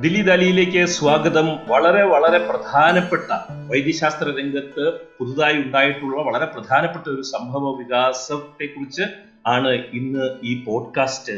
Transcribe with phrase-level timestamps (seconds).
[0.00, 1.58] ദില്ലി ദാലിയിലേക്ക് സ്വാഗതം.
[1.66, 3.32] വളരെ വളരെ പ്രധാനപ്പെട്ട
[3.68, 9.02] വൈദ്യശാസ്ത്ര രംഗത്ത് പുതുതായി ഉണ്ടായിട്ടുള്ള വളരെ പ്രധാനപ്പെട്ട ഒരു സംഭവ വികാസത്തെ കുറിച്ച്
[9.46, 11.32] ആണ് ഇന്ന് ഈ പോഡ്കാസ്റ്റ്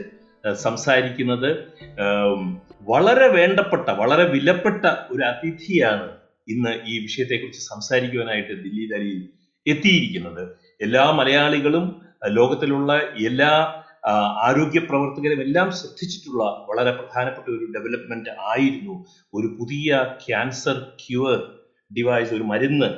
[0.55, 1.57] സംസാരിക്കുന്നത്.
[2.83, 6.09] വളരെ വേണ്ടപ്പെട്ട വളരെ വിലപ്പെട്ട ഒരു അതിഥിയാണ്
[6.49, 9.29] ഇന്ന് ഈ വിഷയത്തെക്കുറിച്ച് സംസാരിക്കുവാനായിട്ട് ദില്ലി ദാലിയിൽ
[9.67, 10.49] എത്തിയിരിക്കുന്നത്.
[10.81, 13.82] എല്ലാ മലയാളികളും ലോകത്തിലുള്ള എല്ലാ
[14.45, 18.95] ആരോഗ്യ പ്രവർത്തകരും എല്ലാം ശ്രദ്ധിച്ചിട്ടുള്ള വളരെ പ്രധാനപ്പെട്ട ഒരു ഡെവലപ്മെന്റ് ആയിരുന്നു
[19.35, 21.39] ഒരു പുതിയ ക്യാൻസർ ക്യൂർ
[21.91, 22.91] ഡിവൈസ് ഒരു മരുന്ന്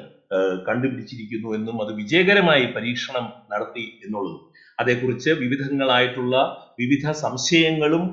[0.68, 4.42] കണ്ടുപിടിച്ചിരിക്കുന്നു എന്നും അത് വിജയകരമായി പരീക്ഷണം നടത്തി എന്നുള്ളതും.
[4.78, 6.36] അതേക്കുറിച്ച് വിവിധങ്ങളായിട്ടുള്ള
[6.78, 8.04] വിവിധ സംശയങ്ങളും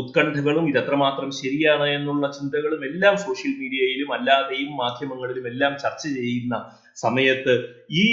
[0.00, 6.56] ഉത്കണ്ഠകളും ഇത് എത്രമാത്രം ശരിയാണ് എന്നുള്ള ചിന്തകളും എല്ലാം സോഷ്യൽ മീഡിയയിലും അല്ലാതെയും മാധ്യമങ്ങളിലും എല്ലാം ചർച്ച ചെയ്യുന്ന
[6.96, 7.54] സമയത്ത്
[7.96, 8.06] ഈ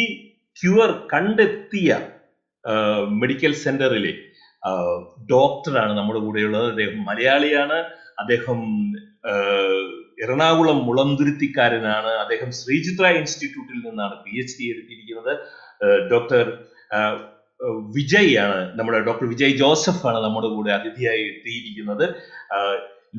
[0.57, 1.89] ക്യൂർ കണ്ടെത്തിയ
[3.21, 4.13] മെഡിക്കൽ സെന്ററിലെ
[5.31, 6.67] ഡോക്ടറാണ് നമ്മുടെ കൂടെയുള്ളത്.
[6.73, 7.77] അദ്ദേഹം മലയാളിയാണ്.
[8.21, 8.59] അദ്ദേഹം
[10.23, 12.11] എറണാകുളം മുളന്തുരുത്തിക്കാരനാണ്.
[12.23, 15.33] അദ്ദേഹം ശ്രീചിത്ര ഇൻസ്റ്റിറ്റ്യൂട്ടിൽ നിന്നാണ് പി എച്ച് ഡി എടുത്തിരിക്കുന്നത്
[16.11, 16.45] ഡോക്ടർ
[17.95, 22.05] വിജയ് ആണ് നമ്മുടെ ഡോക്ടർ വിജയ് ജോസഫ് ആണ് നമ്മുടെ കൂടെ അതിഥിയായി എത്തിയിരിക്കുന്നത്.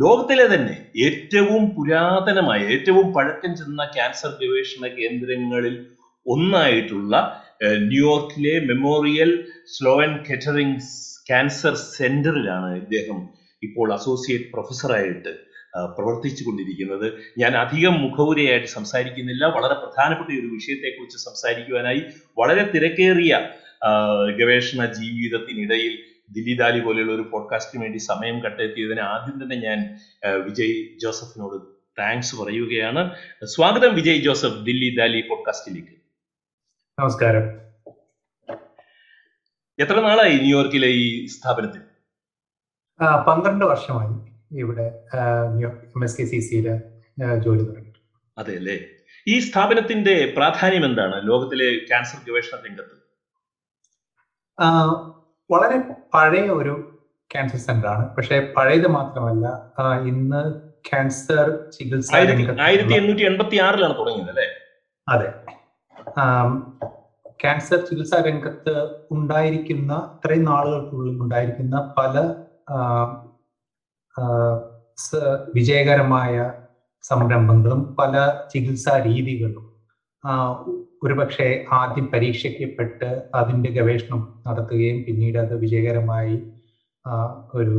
[0.03, 0.75] ലോകത്തിലെ തന്നെ
[1.07, 5.77] ഏറ്റവും പുരാതനമായ ഏറ്റവും പഴക്കം ചെന്ന ക്യാൻസർ ഗവേഷണ കേന്ദ്രങ്ങളിൽ
[6.27, 7.15] ഒന്നായിട്ടുള്ള
[7.63, 10.81] ന്യൂയോർക്കിലെ മെമ്മോറിയൽ സ്ലോവൻ കെറ്ററിംഗ്
[11.29, 13.29] ക്യാൻസർ സെന്ററിലാണ് ഇദ്ദേഹം
[13.63, 15.49] ഇപ്പോൾ അസോസിയേറ്റ് പ്രൊഫസറായിട്ട്
[15.97, 19.45] പ്രവർത്തിച്ചു കൊണ്ടിരിക്കുന്നത് ഞാൻ അധികം മുഖവുരയായിട്ട് സംസാരിക്കുന്നില്ല.
[19.45, 22.03] വളരെ പ്രധാനപ്പെട്ട ഒരു വിഷയത്തെക്കുറിച്ച് സംസാരിക്കുവാനായി
[22.39, 23.49] വളരെ തിരക്കേറിയ
[24.41, 25.99] ഗവേഷണ ജീവിതത്തിനിടയിൽ
[26.31, 29.99] ദില്ലി ദാലി പോലെയുള്ള ഒരു പോഡ്കാസ്റ്റിന് വേണ്ടി സമയം കണ്ടെത്തിയതിന് ആദ്യം തന്നെ ഞാൻ
[30.45, 31.63] വിജയ് ജോസഫിനോട്
[31.99, 33.11] താങ്ക്സ് പറയുകയാണ്.
[33.45, 35.98] സ്വാഗതം വിജയ് ജോസഫ് ദില്ലി ദാലി പോഡ്കാസ്റ്റിലേക്ക്.
[36.99, 37.45] നമസ്കാരം.
[39.79, 41.83] എത്ര നാളായി ന്യൂയോർക്കിലെ ഈ സ്ഥാപനത്തിൽ?
[43.27, 44.15] പന്ത്രണ്ട് വർഷമായി
[44.63, 44.87] ഇവിടെ
[45.97, 46.67] എം എസ് കെ സി സിയിൽ
[47.45, 47.93] ജോലി തുടങ്ങി
[48.37, 48.77] അതെ അല്ലേ
[49.27, 51.17] ഈ സ്ഥാപനത്തിന്റെ പ്രാധാന്യം എന്താണ്?
[51.29, 52.97] ലോകത്തിലെ ക്യാൻസർ ഗവേഷണ രംഗത്ത്?
[55.51, 55.79] വളരെ
[56.17, 56.75] പഴയ ഒരു
[57.31, 59.47] ക്യാൻസർ സെന്റർ ആണ് പക്ഷെ പഴയത് മാത്രമല്ല
[60.11, 60.43] ഇന്ന്
[60.91, 61.47] ക്യാൻസർ
[61.77, 62.13] ചികിത്സ
[62.67, 64.49] ആയിരത്തി എണ്ണൂറ്റി എൺപത്തി ആറിലാണ് തുടങ്ങിയത് അല്ലേ?
[65.09, 65.31] അതെ.
[67.41, 68.75] ക്യാൻസർ ചികിത്സാ രംഗത്ത്
[69.11, 72.15] ഉണ്ടായിരിക്കുന്ന ഇത്രയും നാളുകൾക്കുള്ളിൽ ഉണ്ടായിരിക്കുന്ന പല
[75.55, 76.35] വിജയകരമായ
[77.05, 78.15] സംരംഭങ്ങളും പല
[78.51, 79.65] ചികിത്സാ രീതികളും
[81.03, 86.37] ഒരുപക്ഷെ ആദ്യം പരീക്ഷിക്കപ്പെട്ട് അതിന്റെ ഗവേഷണം നടത്തുകയും പിന്നീട് അത് വിജയകരമായി
[87.55, 87.77] ഒരു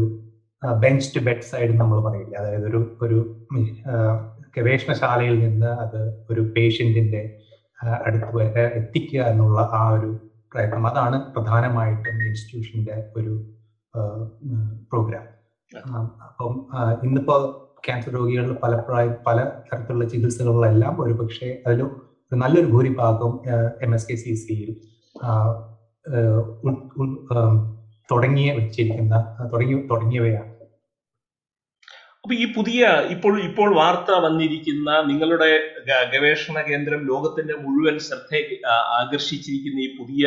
[0.79, 2.35] ബെഞ്ച് ടു ബെഡ് സൈഡ് നമ്മൾ പറയില്ല?
[2.37, 3.19] അതായത് ഒരു ഒരു
[4.57, 7.21] ഗവേഷണശാലയിൽ നിന്ന് അത് ഒരു പേഷ്യന്റിന്റെ
[8.05, 10.09] അടുത്ത് വരെ എത്തിക്കുക എന്നുള്ള ആ ഒരു
[10.51, 10.85] പ്രയത്നം.
[10.91, 13.33] അതാണ് പ്രധാനമായിട്ടും ഇൻസ്റ്റിറ്റ്യൂഷന്റെ ഒരു
[14.91, 15.25] പ്രോഗ്രാം
[16.29, 16.53] അപ്പം
[17.05, 17.35] ഇന്നിപ്പോ
[17.83, 19.37] ക്യാൻസർ രോഗികളിൽ പലപ്പോഴായി പല
[19.67, 21.81] തരത്തിലുള്ള ചികിത്സകളിലെല്ലാം ഒരു പക്ഷേ അതിൽ
[22.31, 23.31] ഒരു നല്ലൊരു ഭൂരിഭാഗം
[23.85, 24.71] എം എസ് കെ സി സിയിൽ
[28.09, 29.15] തുടങ്ങിയ വെച്ചിരിക്കുന്ന
[29.51, 30.51] തുടങ്ങി തുടങ്ങിയവയാണ്.
[32.23, 35.47] അപ്പൊ ഈ പുതിയ ഇപ്പോൾ ഇപ്പോൾ വാർത്ത വന്നിരിക്കുന്ന നിങ്ങളുടെ
[36.13, 38.33] ഗവേഷണ കേന്ദ്രം ലോകത്തിന്റെ മുഴുവൻ ശ്രദ്ധ
[38.97, 40.25] ആകർഷിച്ചിരിക്കുന്ന ഈ പുതിയ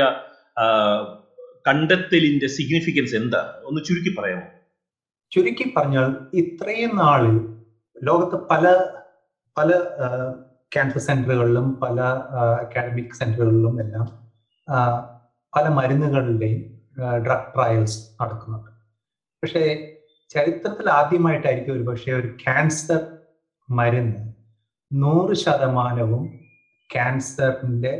[1.66, 3.42] കണ്ടെത്തലിന്റെ സിഗ്നിഫിക്കൻസ് എന്താ?
[3.64, 4.46] ഒന്ന് ചുരുക്കി പറയാമോ?
[5.32, 7.36] ചുരുക്കി പറഞ്ഞാൽ ഇത്രയും നാളിൽ
[8.02, 8.64] ലോകത്ത് പല
[9.56, 9.70] പല
[10.72, 12.00] ക്യാൻസർ സെന്ററുകളിലും പല
[12.64, 14.06] അക്കാഡമിക് സെന്ററുകളിലും എല്ലാം
[15.56, 16.60] പല മരുന്നുകളുടെയും
[17.26, 18.70] ഡ്രഗ് ട്രയൽസ് നടക്കുന്നുണ്ട്.
[19.42, 19.64] പക്ഷേ
[20.34, 23.00] ചരിത്രത്തിൽ ആദ്യമായിട്ടായിരിക്കും ഒരു പക്ഷേ ഒരു ക്യാൻസർ
[23.68, 24.20] മരുന്ന്.
[24.92, 26.24] നൂറ് ശതമാനവും
[26.90, 27.92] ക്യാൻസറിന്റെ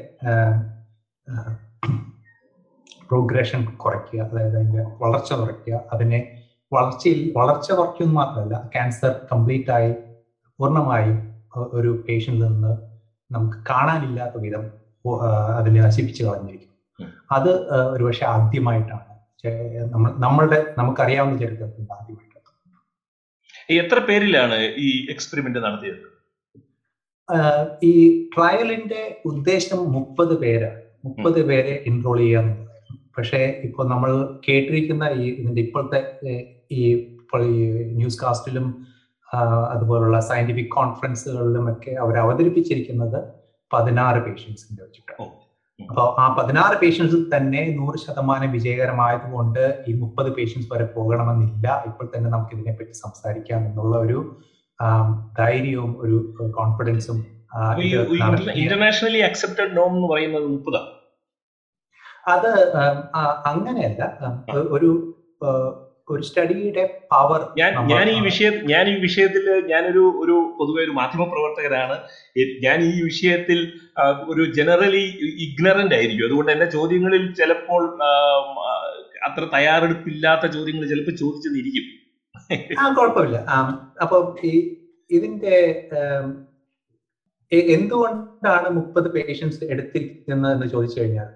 [3.10, 6.20] പ്രോഗ്രഷൻ കുറയ്ക്കുക അതായത് അതിന്റെ വളർച്ച കുറയ്ക്കുക അതിനെ
[6.72, 9.90] വളർച്ചയിൽ വളർച്ച കുറയ്ക്കുന്ന മാത്രമല്ല ക്യാൻസർ കംപ്ലീറ്റ് ആയി
[10.58, 11.18] പൂർണമായും
[11.78, 12.72] ഒരു പേഷ്യന്റിൽ നിന്ന്
[13.30, 14.64] നമുക്ക് കാണാനില്ലാത്ത വിധം
[15.58, 16.70] അതിനെ നശിപ്പിച്ച് കളഞ്ഞിരിക്കും.
[17.32, 19.11] അത് ഒരു ഒരുപക്ഷെ ആദ്യമായിട്ടാണ്.
[19.92, 22.30] നമ്മൾ നമ്മളുടെ നമുക്കറിയാവുന്ന ചരിത്രത്തിൽ ആദ്യമായിട്ട്
[23.80, 24.56] എത്ര പേരിലാണ്
[24.86, 26.04] ഈ എക്സ്പെരിമെന്റ് നടത്തിയത്?
[27.90, 27.92] ഈ
[28.34, 30.80] ട്രയലിന്റെ ഉദ്ദേശം മുപ്പത് പേരാണ്.
[31.04, 32.56] മുപ്പത് പേരെ എൻറോൾ ചെയ്യുക
[33.16, 34.10] പക്ഷേ ഇപ്പോൾ നമ്മൾ
[34.46, 36.00] കേട്ടിരിക്കുന്ന ഈ ഇതിന്റെ ഇപ്പോഴത്തെ
[36.76, 36.80] ഈ
[37.22, 37.58] ഇപ്പോൾ ഈ
[37.98, 38.66] ന്യൂസ് കാസ്റ്റിലും
[39.74, 43.20] അതുപോലുള്ള സയന്റിഫിക് കോൺഫറൻസുകളിലും ഒക്കെ അവർ അവതരിപ്പിച്ചിരിക്കുന്നത്
[43.70, 45.28] പതിനാറ് പേഷ്യൻസിന്റെ വെച്ചിട്ടാണ്.
[45.78, 51.66] അപ്പോൾ ആ പതിനാറ് പേഷ്യൻസിൽ തന്നെ നൂറ് ശതമാനം വിജയകരമായതുകൊണ്ട് ഈ മുപ്പത് പേഷ്യൻസ് വരെ പോകണമെന്നില്ല.
[51.88, 54.18] ഇപ്പോൾ തന്നെ നമുക്ക് ഇതിനെപ്പറ്റി സംസാരിക്കാം എന്നുള്ള ഒരു
[55.38, 56.16] ധൈര്യവും ഒരു
[56.58, 57.18] കോൺഫിഡൻസും
[58.60, 60.90] ഇന്റർനാഷണലി അക്സെപ്റ്റഡ് നോം എന്ന് പറയുന്നത് മുപ്പതാണ്
[62.34, 62.50] അത്
[63.50, 64.02] അങ്ങനെയല്ല.
[64.76, 64.90] ഒരു
[66.14, 71.24] ഒരു സ്റ്റഡിയുടെ പവർ ഞാൻ ഞാൻ ഈ വിഷയ ഞാൻ ഈ വിഷയത്തിൽ ഞാനൊരു ഒരു പൊതുവെ ഒരു മാധ്യമ
[71.32, 71.96] പ്രവർത്തകരാണ്
[72.66, 73.58] ഞാൻ ഈ വിഷയത്തിൽ
[74.32, 75.04] ഒരു ജനറലി
[75.46, 76.26] ഇഗ്നറന്റ് ആയിരിക്കും.
[76.28, 77.82] അതുകൊണ്ട് എന്റെ ചോദ്യങ്ങളിൽ ചിലപ്പോൾ
[79.28, 81.88] അത്ര തയ്യാറെടുപ്പില്ലാത്ത ചോദ്യങ്ങൾ ചിലപ്പോൾ ചോദിച്ചെന്നിരിക്കും.
[82.80, 83.38] ആ കുഴപ്പമില്ല.
[84.04, 84.16] അപ്പൊ
[84.52, 84.54] ഈ
[85.10, 85.56] ഇതിന്റെ
[87.74, 91.28] എന്തുകൊണ്ടാണ് മുപ്പത് പേഷ്യൻസ് എടുത്തിരിക്കുന്നത് എന്ന് ചോദിച്ചു കഴിഞ്ഞാൽ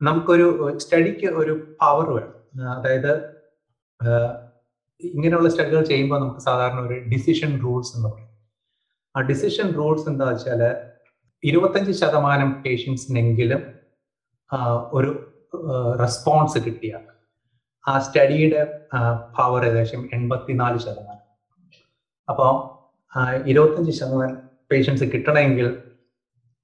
[0.00, 0.46] നമുക്കൊരു
[0.82, 2.34] സ്റ്റഡിക്ക് ഒരു പവർ വേണം.
[2.76, 3.12] അതായത്
[5.00, 8.30] ഇങ്ങനെയുള്ള സ്റ്റഡികൾ ചെയ്യുമ്പോൾ നമുക്ക് സാധാരണ ഒരു ഡിസിഷൻ റൂൾസ് എന്ന് പറയും.
[9.14, 10.62] ആ ഡിസിഷൻ റൂൾസ് എന്താ വെച്ചാൽ
[11.44, 13.62] ഇരുപത്തഞ്ച് ശതമാനം പേഷ്യൻസിനെങ്കിലും
[14.98, 15.10] ഒരു
[16.02, 16.92] റെസ്പോൺസ് കിട്ടിയ.
[17.84, 18.62] ആ സ്റ്റഡിയുടെ
[19.38, 21.24] പവർ ഏകദേശം എൺപത്തിനാല് ശതമാനം.
[22.28, 22.52] അപ്പോൾ
[23.52, 24.36] ഇരുപത്തഞ്ച് ശതമാനം
[24.70, 25.68] പേഷ്യൻസ് കിട്ടണമെങ്കിൽ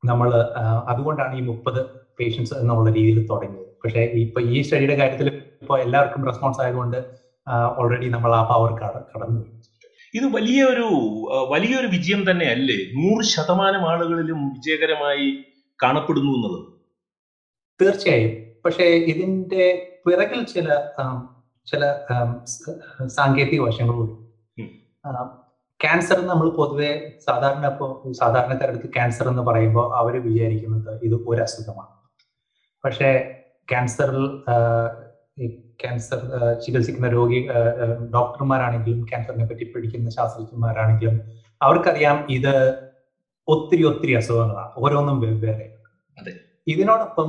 [0.03, 0.29] നമ്മൾ
[0.93, 1.81] അതുകൊണ്ടാണ് ഈ മുപ്പത്
[2.19, 3.73] പേഷ്യൻസ് എന്നുള്ള രീതിയിൽ തുടങ്ങിയത്.
[3.83, 5.29] പക്ഷേ ഇപ്പൊ ഈ സ്റ്റഡിയുടെ കാര്യത്തിൽ
[5.63, 6.99] ഇപ്പോൾ എല്ലാവർക്കും റെസ്പോൺസ് ആയതുകൊണ്ട്
[7.79, 9.41] ഓൾറെഡി നമ്മൾ ആ പവർ കടന്നു
[10.15, 10.87] ഇത് വലിയൊരു
[11.51, 15.27] വലിയൊരു വിജയം തന്നെ അല്ലേ നൂറ് ശതമാനം ആളുകളിലും വിജയകരമായി
[15.83, 16.67] കാണപ്പെടുന്നു എന്നുള്ളത്.
[17.81, 18.33] തീർച്ചയായും.
[18.65, 19.65] പക്ഷേ ഇതിന്റെ
[20.07, 20.69] പിറകിൽ ചില
[21.67, 21.83] ചില
[23.07, 24.15] സാങ്കേതിക വശങ്ങളുണ്ട്.
[25.81, 31.95] ക്യാൻസർ നമ്മൾ പൊതുവെ സാധാരണ ഇപ്പോൾ സാധാരണക്കാരടുത്ത് ക്യാൻസർ എന്ന് പറയുമ്പോൾ അവർ വിചാരിക്കുന്നത് ഇത് ഒരു അസുഖമാണ്.
[32.85, 33.11] പക്ഷേ
[33.71, 34.25] ക്യാൻസറിൽ
[35.81, 36.21] ക്യാൻസർ
[36.63, 37.39] ചികിത്സിക്കുന്ന രോഗി
[38.11, 41.17] ഡോക്ടർമാരാണെങ്കിലും ക്യാൻസറിനെ പറ്റി പഠിക്കുന്ന ശാസ്ത്രജ്ഞന്മാരാണെങ്കിലും
[41.61, 42.55] അവർക്കറിയാം ഇത്
[43.49, 45.67] ഒത്തിരി ഒത്തിരി അസുഖങ്ങളാണ് ഓരോന്നും വെവ്വേറെ.
[46.67, 47.29] ഇതിനോടൊപ്പം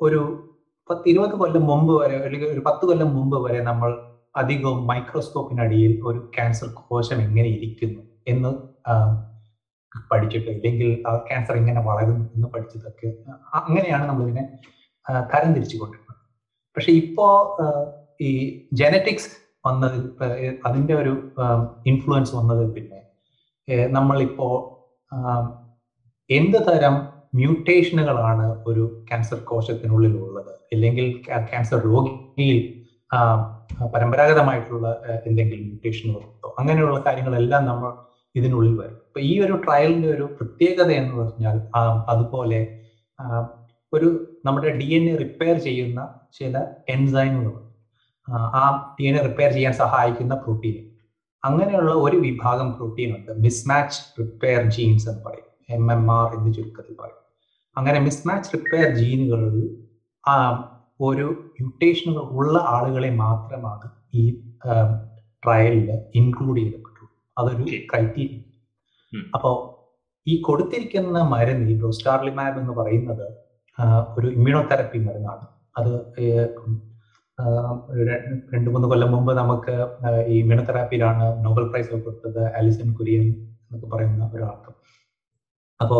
[0.00, 0.20] ഒരു
[0.90, 3.90] പത്ത് ഇരുപത് കൊല്ലം മുമ്പ് വരെ അല്ലെങ്കിൽ ഒരു പത്ത് കൊല്ലം മുമ്പ് വരെ നമ്മൾ
[4.36, 8.50] അധികവും മൈക്രോസ്കോപ്പിനടിയിൽ ഒരു ക്യാൻസർ കോശം എങ്ങനെ ഇരിക്കുന്നു എന്ന്
[10.10, 10.90] പഠിച്ചിട്ട് ഇല്ലെങ്കിൽ
[11.28, 13.08] ക്യാൻസർ എങ്ങനെ വളരുന്നു എന്ന് പഠിച്ചതൊക്കെ
[13.54, 14.44] അങ്ങനെയാണ് നമ്മളിതിനെ
[15.30, 16.11] തരംതിരിച്ചു കൊണ്ടിരുന്നത്
[16.76, 17.26] പക്ഷെ ഇപ്പോ
[18.20, 18.30] ഈ
[18.72, 19.30] ജനറ്റിക്സ്
[19.64, 19.98] വന്നത്
[20.64, 21.12] അതിന്റെ ഒരു
[21.86, 23.00] ഇൻഫ്ലുവൻസ് വന്നത് പിന്നെ
[23.90, 24.48] നമ്മളിപ്പോ
[26.30, 26.94] എന്ത് തരം
[27.34, 32.58] മ്യൂട്ടേഷനുകളാണ് ഒരു ക്യാൻസർ കോശത്തിനുള്ളിൽ ഉള്ളത് അല്ലെങ്കിൽ ക്യാ- ക്യാൻസർ രോഗിയിൽ
[33.92, 34.86] പരമ്പരാഗതമായിട്ടുള്ള
[35.26, 37.90] എന്തെങ്കിലും മ്യൂട്ടേഷനുകളുണ്ടോ അങ്ങനെയുള്ള കാര്യങ്ങളെല്ലാം നമ്മൾ
[38.34, 38.98] ഇതിനുള്ളിൽ വരും.
[39.06, 41.56] അപ്പൊ ഈ ഒരു ട്രയലിന്റെ ഒരു പ്രത്യേകത എന്ന് പറഞ്ഞാൽ
[42.08, 42.60] അതുപോലെ
[43.92, 44.08] ഒരു
[44.44, 46.00] നമ്മുടെ ഡി എൻ എ റിപ്പയർ ചെയ്യുന്ന
[46.32, 46.54] ചില
[46.88, 47.68] എൻസൈമുകളുണ്ട്
[48.28, 48.60] ആ,
[48.96, 50.76] ഡി എൻ എ റിപ്പയർ ചെയ്യാൻ സഹായിക്കുന്ന പ്രോട്ടീൻ
[51.42, 53.32] അങ്ങനെയുള്ള ഒരു വിഭാഗം പ്രോട്ടീൻ ഉണ്ട്.
[53.38, 55.48] മിസ്മാച്ച് റിപ്പയർ ജീൻസ് എന്ന് പറയും.
[55.70, 57.18] എം എം ആർ എന്ന് ചുരുക്കത്തിൽ പറയും.
[57.76, 59.56] അങ്ങനെ മിസ്മാച്ച് റിപ്പയർ ജീനുകളിൽ
[60.24, 60.34] ആ
[61.00, 61.26] ഒരു
[61.60, 64.22] മ്യൂട്ടേഷനുകൾ ഉള്ള ആളുകളെ മാത്രമാണ് ഈ
[65.42, 67.06] ട്രയലിൽ ഇൻക്ലൂഡ് ചെയ്തിട്ടുള്ളൂ
[67.36, 67.64] അതൊരു.
[67.92, 68.38] ക്രൈറ്റീരിയ
[69.12, 69.24] ഉം.
[69.34, 69.50] അപ്പോ
[70.26, 73.26] ഈ കൊടുത്തിരിക്കുന്ന മരുന്ന് ഈ ബ്രോസ്റ്റാർലിമാബ് എന്ന് പറയുന്നത്
[74.16, 75.44] ഒരു ഇമ്മ്യൂണോതെറപ്പി മരുന്നാണ്
[75.76, 75.90] അത്
[78.52, 79.74] രണ്ട് മൂന്ന് കൊല്ലം മുമ്പ് നമുക്ക്
[80.28, 83.26] ഈ ഇമ്മ്യൂണോ തെറാപ്പിയിലാണ് നോബൽ പ്രൈസ് കൊടുത്തത് അലിസൺ കുര്യൻ
[83.64, 84.72] എന്നൊക്കെ പറയുന്ന ഒരാൾക്ക്
[85.80, 85.98] അപ്പോ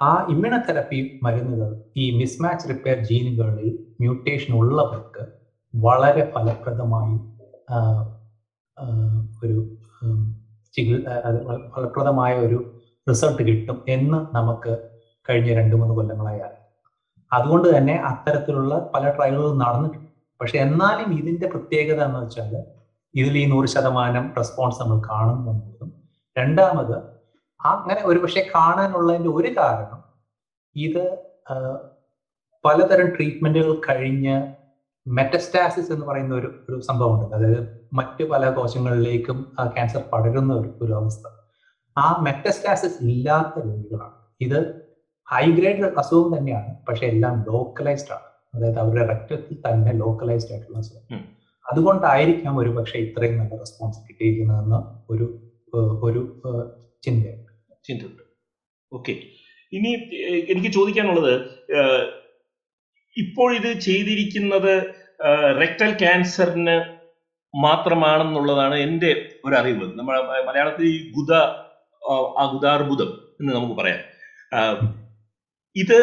[0.00, 3.70] ആ ഇമ്മ്യൂണോ തെറാപ്പി മരുന്നുകൾ ഈ മിസ്മാച്ച് റിപ്പയർ ജീനുകളിൽ
[4.00, 5.24] മ്യൂട്ടേഷൻ ഉള്ളവർക്ക്
[5.74, 7.16] വളരെ ഫലപ്രദമായി
[9.42, 9.58] ഒരു
[11.74, 12.58] ഫലപ്രദമായ ഒരു
[13.06, 14.72] റിസൾട്ട് കിട്ടും എന്ന് നമുക്ക്
[15.26, 16.40] കഴിഞ്ഞ രണ്ട് മൂന്ന് കൊല്ലങ്ങളായി
[17.36, 20.10] അതുകൊണ്ട് തന്നെ അത്തരത്തിലുള്ള പല ട്രയലുകളും നടന്നിട്ടുണ്ട്.
[20.40, 22.54] പക്ഷെ എന്നാലും ഇതിന്റെ പ്രത്യേകത എന്ന് വെച്ചാൽ
[23.14, 25.90] ഇതിൽ ഈ നൂറ് ശതമാനം റെസ്പോൺസ് നമ്മൾ കാണുന്നു എന്നുള്ളതും
[26.36, 26.96] രണ്ടാമത്
[27.60, 30.00] അങ്ങനെ ഒരു പക്ഷെ കാണാനുള്ളതിന്റെ ഒരു കാരണം
[30.76, 31.04] ഇത്
[32.64, 34.36] പലതരം ട്രീറ്റ്മെന്റുകൾ കഴിഞ്ഞ്
[35.06, 37.26] മെറ്റസ്റ്റാസിസ് എന്ന് പറയുന്ന ഒരു ഒരു സംഭവമുണ്ട്.
[37.36, 37.60] അതായത്
[37.98, 39.38] മറ്റ് പല കോശങ്ങളിലേക്കും
[39.74, 41.24] ക്യാൻസർ പടരുന്ന ഒരു ഒരു അവസ്ഥ.
[41.96, 44.16] ആ മെറ്റസ്റ്റാസിസ് ഇല്ലാത്ത രോഗികളാണ്.
[44.46, 44.58] ഇത്
[45.28, 46.86] ഹൈ ഗ്രേഡ് അസുഖം തന്നെയാണ്.
[46.88, 48.26] പക്ഷെ എല്ലാം ലോക്കലൈസ്ഡ് ആണ്.
[48.54, 51.22] അതായത് അവരുടെ രക്തത്തിൽ തന്നെ ലോക്കലൈസ്ഡ് ആയിട്ടുള്ള അസുഖം.
[51.66, 55.26] അതുകൊണ്ടായിരിക്കാം ഒരു പക്ഷെ ഇത്രയും നല്ല റെസ്പോൺസ് കിട്ടിയിരിക്കുന്നതെന്ന് ഒരു
[56.02, 56.20] ഒരു
[57.02, 57.52] ചിന്തയുണ്ട്.
[57.84, 58.22] ചിന്തയുണ്ട്.
[58.92, 59.12] ഓക്കെ
[59.72, 59.90] ഇനി
[60.52, 61.34] എനിക്ക് ചോദിക്കാനുള്ളത്
[63.16, 64.74] ഇപ്പോൾ ഇത് ചെയ്തിരിക്കുന്നത്
[65.60, 66.76] റെക്ടൽ ക്യാൻസറിന്
[67.54, 69.10] മാത്രമാണെന്നുള്ളതാണ് എന്റെ
[69.44, 70.14] ഒരു അറിവ് നമ്മൾ
[70.46, 71.32] മലയാളത്തിൽ ഈ ഗുദ
[72.02, 74.00] ആ, ഗുദാർബുദം എന്ന് നമുക്ക് പറയാം.
[75.76, 75.98] ഇത്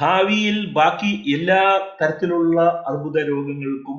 [0.00, 1.62] ഭാവിയിൽ ബാക്കി എല്ലാ
[2.00, 2.58] തരത്തിലുള്ള
[2.90, 3.98] അർബുദ രോഗങ്ങൾക്കും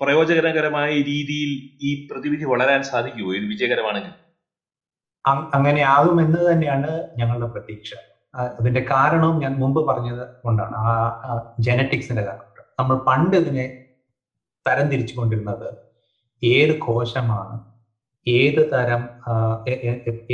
[0.00, 1.50] പ്രയോജനകരമായ രീതിയിൽ
[1.88, 4.14] ഈ പ്രതിവിധി വളരാൻ സാധിക്കുമോ ഇത് വിജയകരമാണെങ്കിൽ.
[5.56, 6.90] അങ്ങനെ ആകുമെന്ന് തന്നെയാണ്
[7.20, 7.90] ഞങ്ങളുടെ പ്രതീക്ഷ.
[8.58, 10.76] അതിന്റെ കാരണവും ഞാൻ മുമ്പ് പറഞ്ഞത് കൊണ്ടാണ്.
[10.84, 10.90] ആ
[11.68, 12.48] ജനറ്റിക്സിന്റെ കാരണം.
[12.80, 13.66] നമ്മൾ പണ്ട് ഇതിനെ
[14.66, 15.68] തരംതിരിച്ചു കൊണ്ടിരുന്നത്
[16.42, 17.56] ഏത് കോശമാണ്
[18.26, 19.02] ഏത് തരം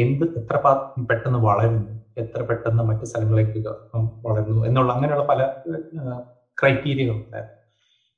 [0.04, 0.56] എന്ത് എത്ര
[1.08, 3.60] പെട്ടെന്ന് വളരുന്നു എത്ര പെട്ടെന്ന് മറ്റു സ്ഥലങ്ങളിലേക്ക്
[4.26, 5.40] വളരുന്നു എന്നുള്ള അങ്ങനെയുള്ള പല
[6.58, 7.56] ക്രൈറ്റീരിയകൾ ഉണ്ടായിരുന്നു.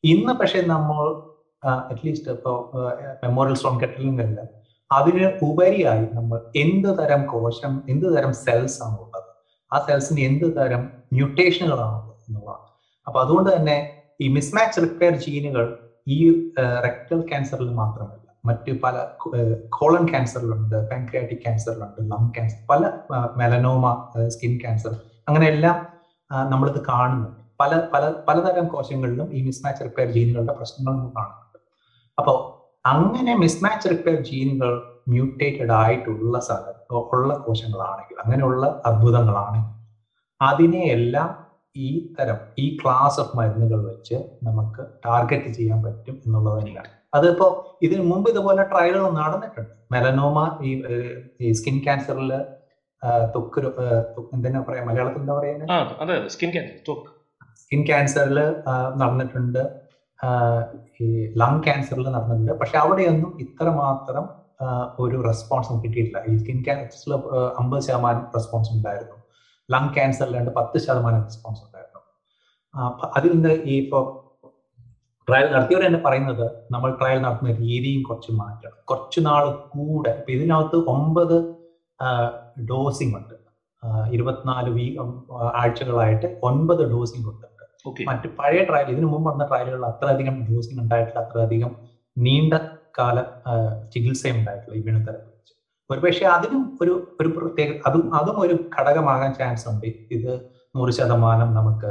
[0.05, 1.01] ഇന്ന് പക്ഷെ നമ്മൾ
[1.63, 2.57] അറ്റ്ലീസ്റ്റ് ഇപ്പോൾ
[3.25, 4.41] മെമ്മോറിയൽ സ്റ്റോൺ കെറ്റലിംഗല്ല
[4.91, 9.29] അതിന് ഉപരിയായി നമ്മൾ എന്ത് തരം കോശം എന്ത് തരം സെൽസ് ആണ് ഉള്ളത്?
[9.73, 10.83] ആ സെൽസിന് എന്ത് തരം
[11.17, 12.67] മ്യൂട്ടേഷനുകളാണ് ഉള്ളത് എന്നുള്ളതാണ്.
[13.07, 13.77] അപ്പൊ അതുകൊണ്ട് തന്നെ
[14.21, 15.65] ഈ മിസ്മാച്ച് റിപ്പയർ ജീനുകൾ
[16.17, 16.19] ഈ
[16.87, 18.97] റെക്ടൽ ക്യാൻസറിൽ മാത്രമല്ല മറ്റ് പല
[19.69, 22.85] കോളൺ ക്യാൻസറിലുണ്ട് പാൻക്രിയാറ്റിക് ക്യാൻസറിലുണ്ട് ലങ് ക്യാൻസർ പല
[23.37, 23.87] മെലനോമ
[24.29, 24.95] സ്കിൻ ക്യാൻസർ
[25.29, 25.77] അങ്ങനെയെല്ലാം
[26.51, 31.59] നമ്മളിത് കാണുന്നുണ്ട് പല പല പലതരം കോശങ്ങളിലും ഈ മിസ്മാച്ച് റിപ്പയർ ജീനുകളുടെ പ്രശ്നങ്ങൾ നമ്മൾ കാണുന്നുണ്ട്.
[32.19, 32.39] അപ്പോൾ
[32.85, 34.73] അങ്ങനെ മിസ്മാച്ച് റിപ്പയർ ജീനുകൾ
[35.09, 39.71] മ്യൂട്ടേറ്റഡ് ആയിട്ടുള്ള സ്ഥലം ഉള്ള കോശങ്ങളാണെങ്കിൽ അങ്ങനെയുള്ള അത്ഭുതങ്ങളാണെങ്കിൽ
[40.41, 41.29] അതിനെയെല്ലാം
[41.77, 47.47] ഈ തരം ഈ ക്ലാസ് ഓഫ് മരുന്നുകൾ വെച്ച് നമുക്ക് ടാർഗറ്റ് ചെയ്യാൻ പറ്റും എന്നുള്ളത് തന്നെയാണ് അതിപ്പോ
[47.87, 49.73] ഇതിനു മുമ്പ് ഇതുപോലെ ട്രയലുകൾ നടന്നിട്ടുണ്ട്.
[49.95, 50.39] മെലനോമ
[51.47, 52.33] ഈ സ്കിൻ ക്യാൻസറിൽ
[53.35, 53.61] ത്വക്ക്
[54.37, 54.83] എന്തിനാ പറയാ?
[54.89, 56.99] മലയാളത്തിൽ എന്താ പറയുന്നത് സ്കിൻ ക്യാൻസർ
[57.63, 58.39] സ്കിൻ ക്യാൻസറിൽ
[59.01, 59.63] നടന്നിട്ടുണ്ട്.
[61.05, 61.07] ഈ
[61.41, 62.53] ലങ് ക്യാൻസറിൽ നടന്നിട്ടുണ്ട്.
[62.61, 64.25] പക്ഷെ അവിടെയൊന്നും ഇത്രമാത്രം
[65.05, 66.19] ഒരു റെസ്പോൺസ് കിട്ടിയിട്ടില്ല.
[66.31, 67.13] ഈ സ്കിൻ ക്യാൻസറിൽ
[67.61, 69.17] അമ്പത് ശതമാനം റെസ്പോൺസ് ഉണ്ടായിരുന്നു.
[69.69, 72.01] ലങ് ക്യാൻസറിലുണ്ട് പത്ത് ശതമാനം റെസ്പോൺസ് ഉണ്ടായിരുന്നു.
[73.19, 74.05] അതിൽ നിന്ന് ഈ ഇപ്പോൾ
[75.29, 78.79] ട്രയൽ നടത്തിയവർ തന്നെ പറയുന്നത് നമ്മൾ ട്രയൽ നടത്തുന്ന രീതിയും കുറച്ച് മാറ്റണം.
[78.91, 80.13] കുറച്ച് നാൾ കൂടെ.
[80.21, 81.37] ഇപ്പൊ ഇതിനകത്ത് ഒമ്പത്
[82.71, 83.35] ഡോസിംഗ് ഉണ്ട്.
[84.17, 84.87] ഇരുപത്തിനാല് വീ
[85.61, 87.47] ആഴ്ചകളായിട്ട് ഒൻപത് ഡോസിംഗ് ഉണ്ട്.
[88.09, 91.21] മറ്റ് പഴയ ട്രയൽ ഇതിനു മുമ്പ് വന്ന ട്രയലുകളിൽ അത്രയധികം ഡോസിംഗ് ഉണ്ടായിട്ടില്ല.
[91.25, 91.71] അത്രയധികം
[92.17, 92.55] നീണ്ട
[92.99, 93.19] കാല
[93.93, 95.55] ചികിത്സയും ഉണ്ടായിട്ടില്ല തരത്തിൽ വെച്ച്
[95.91, 99.89] ഒരുപക്ഷെ അതിനും ഒരു ഒരു പ്രത്യേക അതും അതും ഒരു ഘടകമാകാൻ ചാൻസ് ഉണ്ട്.
[100.17, 100.33] ഇത്
[100.75, 101.91] നൂറ് ശതമാനം നമുക്ക്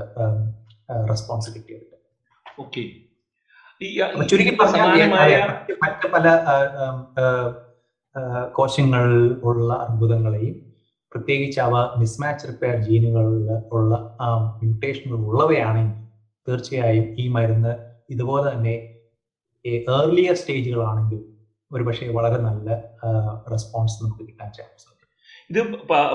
[1.12, 1.88] റെസ്പോൺസ് കിട്ടിയത്
[2.64, 2.84] ഓക്കെ
[4.28, 4.52] ചുരുക്കി
[5.82, 6.28] മറ്റ് പല
[8.52, 9.06] കോശങ്ങൾ
[9.44, 10.56] ഉള്ള അർബുദങ്ങളെയും
[11.12, 13.94] പ്രത്യേകിച്ച് അവ മിസ്മാച്ച് റിപ്പയർ ജീനുകളിൽ ഉള്ള
[14.58, 15.98] മ്യൂട്ടേഷനുകൾ ഉള്ളവയാണെങ്കിൽ
[16.48, 17.74] തീർച്ചയായും ഈ മരുന്ന്
[18.10, 18.76] ഇതുപോലെ തന്നെ
[19.66, 21.20] ഏർലിയർ സ്റ്റേജുകളാണെങ്കിൽ
[21.72, 22.70] ഒരുപക്ഷെ വളരെ നല്ല
[23.52, 25.06] റെസ്പോൺസ് നമുക്ക് കിട്ടാൻ ചാൻസ് ഉണ്ട്.
[25.50, 25.60] ഇത്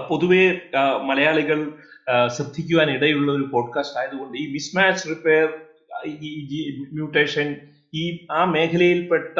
[0.08, 0.42] പൊതുവെ
[1.04, 1.58] മലയാളികൾ
[2.28, 5.48] ശ്രദ്ധിക്കുവാൻ ഇടയുള്ള ഒരു പോഡ്കാസ്റ്റ് ആയതുകൊണ്ട് ഈ മിസ്മാച്ച് റിപ്പയർ
[6.04, 6.60] ഈ
[6.96, 7.48] മ്യൂട്ടേഷൻ
[7.92, 9.36] ഈ ആ മേഖലയിൽപ്പെട്ട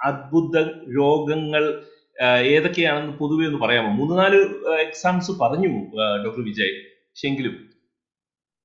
[0.00, 0.56] അത്ഭുത
[0.96, 1.64] രോഗങ്ങൾ
[2.48, 3.90] ഏതൊക്കെയാണെന്ന് പൊതുവെ ഒന്ന് പറയാമോ?
[3.98, 4.38] മൂന്ന് നാല്
[4.86, 5.70] എക്സാംസ് പറഞ്ഞു
[6.24, 6.72] ഡോക്ടർ വിജയ്.
[7.16, 7.54] പക്ഷെങ്കിലും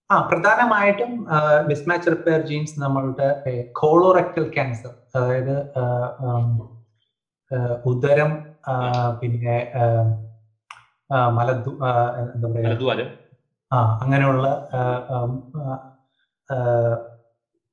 [0.10, 1.12] ആ പ്രധാനമായിട്ടും
[1.70, 3.27] മിസ്മാച്ച് റിപ്പയർ ജീൻസ് നമ്മളുടെ
[3.79, 5.56] കോളോറക്ടൽ ക്യാൻസർ അതായത്
[7.86, 8.32] ഉദരം
[9.20, 9.58] പിന്നെ
[11.38, 11.72] മലദ്വ
[12.22, 12.48] എന്താ
[12.86, 13.08] പറയാ?
[13.72, 14.46] ആ അങ്ങനെയുള്ള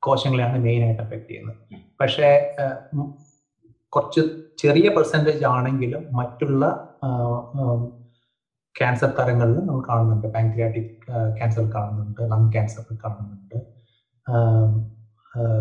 [0.06, 1.58] കോശങ്ങളെയാണ് മെയിൻ ആയിട്ട് എഫക്ട് ചെയ്യുന്നത്.
[2.00, 2.28] പക്ഷേ
[3.92, 4.22] കുറച്ച്
[4.62, 6.64] ചെറിയ പെർസെന്റേജ് ആണെങ്കിലും മറ്റുള്ള
[8.76, 10.26] ക്യാൻസർ തരങ്ങളിൽ നമ്മൾ കാണുന്നുണ്ട്.
[10.36, 10.92] പാൻക്രിയാറ്റിക്
[11.38, 13.58] ക്യാൻസർ കാണുന്നുണ്ട് ലങ് ക്യാൻസർ കാണുന്നുണ്ട്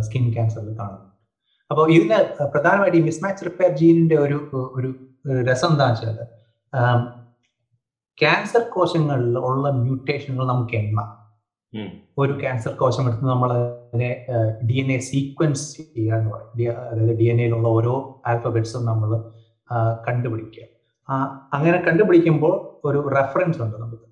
[0.06, 1.10] സ്കിൻ ക്യാൻസറിൽ കാണുന്നുണ്ട്.
[1.72, 2.18] അപ്പോൾ ഇതിന്
[2.54, 4.38] പ്രധാനമായിട്ട് ഈ മിസ്മാച്ച് റിപ്പയർ ജീനിന്റെ ഒരു
[4.78, 4.90] ഒരു
[5.50, 7.04] രസം എന്താണെന്ന് വെച്ചാൽ
[8.18, 11.10] ക്യാൻസർ കോശങ്ങളിൽ ഉള്ള മ്യൂട്ടേഷനുകൾ നമുക്ക് എണ്ണാം.
[12.22, 14.10] ഒരു ക്യാൻസർ കോശം എടുത്ത് നമ്മൾ അതിനെ
[14.70, 16.78] ഡി എൻ എ സീക്വൻസ് ചെയ്യുക എന്ന് പറയും.
[16.92, 17.94] അതായത് ഡി എൻ എയിലുള്ള ഓരോ
[18.32, 19.12] ആൽഫബറ്റ്സും നമ്മൾ
[20.08, 20.66] കണ്ടുപിടിക്കുക.
[21.56, 22.56] അങ്ങനെ കണ്ടുപിടിക്കുമ്പോൾ
[22.88, 24.08] ഒരു റെഫറൻസ് ഉണ്ട് നമുക്ക്.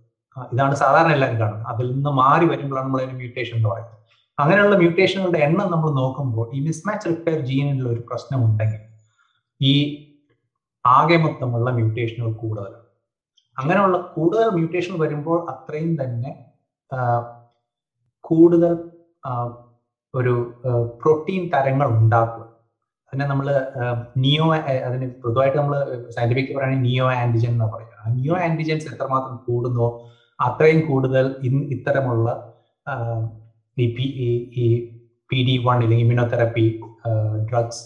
[0.53, 1.67] ഇതാണ് സാധാരണ എല്ലാവരും കാണുന്നത്.
[1.73, 3.97] അതിൽ നിന്ന് മാറി വരുമ്പോഴാണ് നമ്മൾ അതിന് മ്യൂട്ടേഷൻ എന്ന് പറയുന്നത്.
[4.37, 8.81] അങ്ങനെയുള്ള മ്യൂട്ടേഷനുകളുടെ എണ്ണം നമ്മൾ നോക്കുമ്പോൾ ഈ മിസ്മാച്ച് റിപ്പയർ ജീനിലുള്ള ഒരു പ്രശ്നം ഉണ്ടെങ്കിൽ
[9.61, 9.73] ഈ
[10.85, 12.77] ആകെ മൊത്തമുള്ള മ്യൂട്ടേഷനുകൾ കൂടുതലാണ്.
[13.57, 16.31] അങ്ങനെയുള്ള കൂടുതൽ മ്യൂട്ടേഷൻ വരുമ്പോൾ അത്രയും തന്നെ
[18.31, 18.73] കൂടുതൽ
[20.13, 20.33] ഒരു
[21.01, 22.45] പ്രോട്ടീൻ തരങ്ങൾ ഉണ്ടാക്കുക.
[23.07, 23.47] അതിനെ നമ്മൾ
[24.23, 24.45] നിയോ
[24.87, 25.75] അതിന് പൊതുവായിട്ട് നമ്മൾ
[26.15, 27.95] സയന്റിഫിക് പറയുകയാണെങ്കിൽ നിയോ ആന്റിജൻ എന്ന് പറയുക.
[28.17, 29.87] നിയോ ആന്റിജൻസ് എത്രമാത്രം കൂടുന്നോ
[30.39, 31.25] അത്രയും കൂടുതൽ
[31.75, 32.27] ഇത്തരമുള്ള
[33.77, 34.05] ഈ പി
[34.61, 34.65] ഈ
[35.29, 36.65] പി ഡി വൺ അല്ലെങ്കിൽ ഇമ്മ്യൂണോതെറപ്പി
[37.49, 37.83] ഡ്രഗ്സ്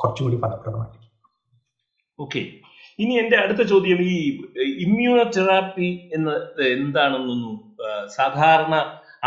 [0.00, 1.10] കുറച്ചുകൂടി ഫലപ്രദമായിരിക്കും.
[2.18, 2.40] ഓക്കെ
[2.98, 4.16] ഇനി എന്റെ അടുത്ത ചോദ്യം ഈ
[4.84, 6.34] ഇമ്മ്യൂണോതെറാപ്പി എന്ന്
[6.76, 7.56] എന്താണെന്നൊന്നും
[8.16, 8.74] സാധാരണ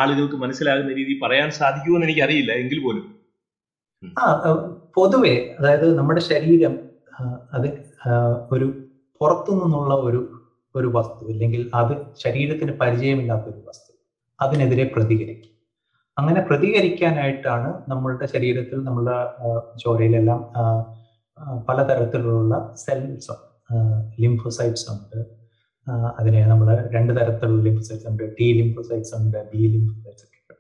[0.01, 3.05] ആളുകൾക്ക് മനസ്സിലാകുന്ന രീതിയിൽ പറയാൻ സാധിക്കുമെന്ന് എനിക്കറിയില്ല എങ്കിൽ പോലും.
[4.22, 4.25] ആ
[4.98, 6.74] പൊതുവെ അതായത് നമ്മുടെ ശരീരം
[7.55, 7.67] അത്
[8.55, 8.67] ഒരു
[9.22, 10.22] പുറത്തു നിന്നുള്ള ഒരു
[10.75, 11.93] ഒരു വസ്തു അല്ലെങ്കിൽ അത്
[12.24, 13.91] ശരീരത്തിന് പരിചയമില്ലാത്ത ഒരു വസ്തു
[14.39, 15.48] അതിനെതിരെ പ്രതികരിക്കും.
[16.17, 19.17] അങ്ങനെ പ്രതികരിക്കാനായിട്ടാണ് നമ്മളുടെ ശരീരത്തിൽ നമ്മളുടെ
[19.84, 20.41] ചോരയിലെല്ലാം
[21.67, 22.53] പലതരത്തിലുള്ള
[22.84, 23.36] സെൽസ്
[24.24, 25.20] ലിംഫോസൈറ്റ്സ് ഉണ്ട്.
[26.19, 28.23] അതിനെ നമ്മൾ രണ്ട് തരത്തിലുള്ള ലിംഫോസൈറ്റ്സ് ഉണ്ട്.
[28.38, 30.55] ടി ലിംഫോസൈറ്റ്സ് ഉണ്ട് ബി ലിംഫോസൈറ്റ്സ് ഒക്കെ ഉണ്ട്.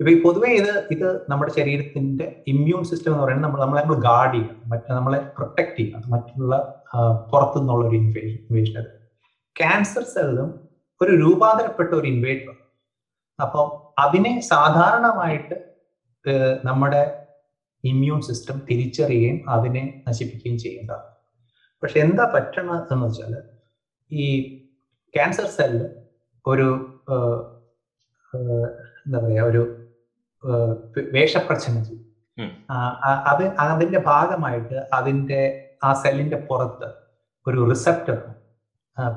[0.00, 4.34] ഇപ്പൊ ഈ പൊതുവെ ഇത് ഇത് നമ്മുടെ ശരീരത്തിന്റെ ഇമ്മ്യൂൺ സിസ്റ്റം എന്ന് പറയുന്നത് നമ്മൾ നമ്മളെ നമ്മൾ ഗാർഡ്
[4.34, 4.62] ചെയ്യണം.
[4.72, 6.08] മറ്റേ നമ്മളെ പ്രൊട്ടക്ട് ചെയ്യണം.
[6.14, 6.54] മറ്റുള്ള
[7.32, 8.86] പുറത്തു നിന്നുള്ള ഒരു ഇൻവേഷൻ ഇൻവേഷൻ
[9.56, 10.50] ക്യാൻസർ സെല്ലും
[11.00, 12.52] ഒരു രൂപാന്തരപ്പെട്ട ഒരു ഇൻവേറ്റർ
[13.38, 13.68] അപ്പം
[14.04, 15.56] അതിനെ സാധാരണമായിട്ട്
[16.68, 17.02] നമ്മുടെ
[17.84, 21.08] ഇമ്മ്യൂൺ സിസ്റ്റം തിരിച്ചറിയുകയും അതിനെ നശിപ്പിക്കുകയും ചെയ്യേണ്ടതാണ്.
[21.82, 23.32] പക്ഷെ എന്താ പറ്റണത് എന്ന് വെച്ചാൽ
[24.12, 24.26] ഈ
[25.14, 25.74] ക്യാൻസർ സെൽ
[26.44, 26.68] ഒരു
[29.06, 29.62] എന്താ പറയുക ഒരു
[31.16, 32.00] വേഷപ്രച്ഛനം ചെയ്യും
[33.30, 35.40] അത് അതിന്റെ ഭാഗമായിട്ട് അതിന്റെ
[35.86, 36.88] ആ സെല്ലിന്റെ പുറത്ത്
[37.46, 38.18] ഒരു റിസപ്റ്റർ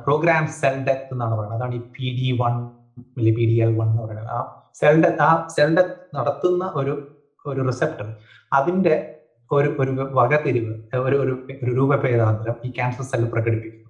[0.05, 1.57] പ്രോഗ്രാം സെൽ ഡെത്ത് എന്നാണ് പറയുന്നത്.
[1.59, 2.55] അതാണ് ഈ P D one
[3.37, 4.29] P D L one എന്ന് പറയുന്നത്.
[4.35, 4.39] ആ
[4.79, 6.93] സെൽ ഡെത്ത് ആ സെൽ ഡെത്ത് നടത്തുന്ന ഒരു
[7.45, 8.07] ഒരു റിസപ്റ്റർ
[8.57, 8.95] അതിന്റെ
[9.51, 10.73] ഒരു ഒരു വകതിരിവ്
[11.07, 13.84] ഒരു ഒരു രൂപഭേദാന്തരം ഈ ക്യാൻസർ സെൽ പ്രകടിപ്പിക്കുന്നു.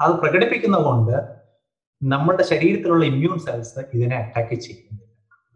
[0.00, 1.16] അത് പ്രകടിപ്പിക്കുന്നതുകൊണ്ട്
[2.02, 4.98] നമ്മുടെ ശരീരത്തിലുള്ള ഇമ്മ്യൂൺ സെൽസ് ഇതിനെ അറ്റാക്ക് ചെയ്യുന്നില്ല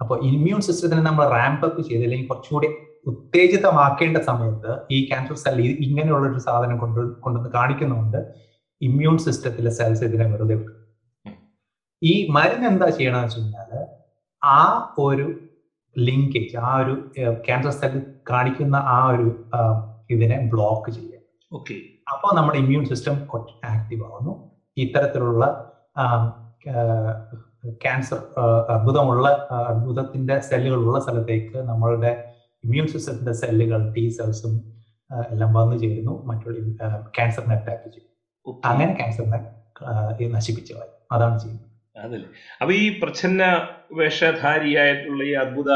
[0.01, 2.69] അപ്പോൾ ഇമ്മ്യൂൺ സിസ്റ്റത്തിനെ നമ്മൾ റാമ്പ് അപ്പ് ചെയ്ത് അല്ലെങ്കിൽ കുറച്ചുകൂടി
[3.07, 8.21] ഉത്തേജിതമാക്കേണ്ട സമയത്ത് ഈ ക്യാൻസർ സെൽ ഇങ്ങനെയുള്ള ഒരു സാധനം കൊണ്ട് കൊണ്ടുവന്ന് കാണിക്കുന്നതുകൊണ്ട്
[8.81, 10.81] ഇമ്മ്യൂൺ സിസ്റ്റത്തിലെ സെൽസ് ഇതിനെ വെറുതെ വിടും
[12.03, 13.73] ഈ മരുന്ന് എന്താ ചെയ്യണമെന്ന് വെച്ച് കഴിഞ്ഞാൽ
[14.43, 14.61] ആ
[14.99, 15.27] ഒരു
[15.97, 16.95] ലിങ്കേജ് ആ ഒരു
[17.47, 17.93] ക്യാൻസർ സെൽ
[18.31, 19.29] കാണിക്കുന്ന ആ ഒരു
[20.11, 21.21] ഇതിനെ ബ്ലോക്ക് ചെയ്യുക.
[21.53, 21.77] ഓക്കെ
[22.13, 23.17] അപ്പോൾ നമ്മുടെ ഇമ്മ്യൂൺ സിസ്റ്റം
[23.65, 24.33] ആക്റ്റീവ് ആവുന്നു.
[24.77, 25.45] ഇത്തരത്തിലുള്ള
[27.83, 28.19] ക്യാൻസർ
[28.69, 32.13] അർബുദമുള്ള അർബുദത്തിന്റെ സെല്ലുകളുള്ള സ്ഥലത്തേക്ക് നമ്മളുടെ
[32.65, 34.55] ഇമ്മ്യൂൺ സിസ്റ്റത്തിന്റെ സെല്ലുകൾ ടി സെൽസും
[35.31, 36.23] എല്ലാം വന്നു ചേരുന്നു.
[36.27, 36.59] മറ്റുള്ള
[37.17, 38.11] ക്യാൻസറിനെ അറ്റാക്ക് ചെയ്യും.
[38.65, 39.41] അങ്ങനെ ക്യാൻസറിനെ
[40.37, 40.75] നശിപ്പിച്ചു
[41.13, 41.69] അതാണ് ചെയ്യുന്നത്.
[42.05, 42.29] അതല്ലേ.
[42.61, 43.43] അപ്പൊ ഈ പ്രച്ഛന്ന
[43.93, 45.71] വേഷധാരിയായിട്ടുള്ള ഈ അർബുദ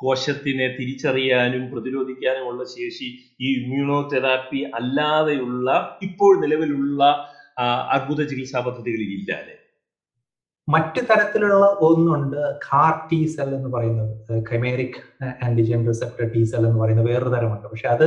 [0.00, 3.08] കോശത്തിനെ തിരിച്ചറിയാനും പ്രതിരോധിക്കാനുമുള്ള ശേഷി
[3.40, 7.02] ഈ ഇമ്മ്യൂണോ തെറാപ്പി അല്ലാതെയുള്ള ഇപ്പോൾ നിലവിലുള്ള
[7.96, 9.32] അർബുദ ചികിത്സാ പദ്ധതികളിൽ ഇല്ല
[10.68, 12.36] മറ്റു തരത്തിലുള്ള ഒന്നുണ്ട്
[12.66, 14.12] കാർ ടി സെൽ എന്ന് പറയുന്നത്.
[14.50, 15.00] Chimeric
[15.46, 17.66] antigen receptor T cell എന്ന് പറയുന്ന വേറൊരു തരമുണ്ട്.
[17.72, 18.06] പക്ഷെ അത്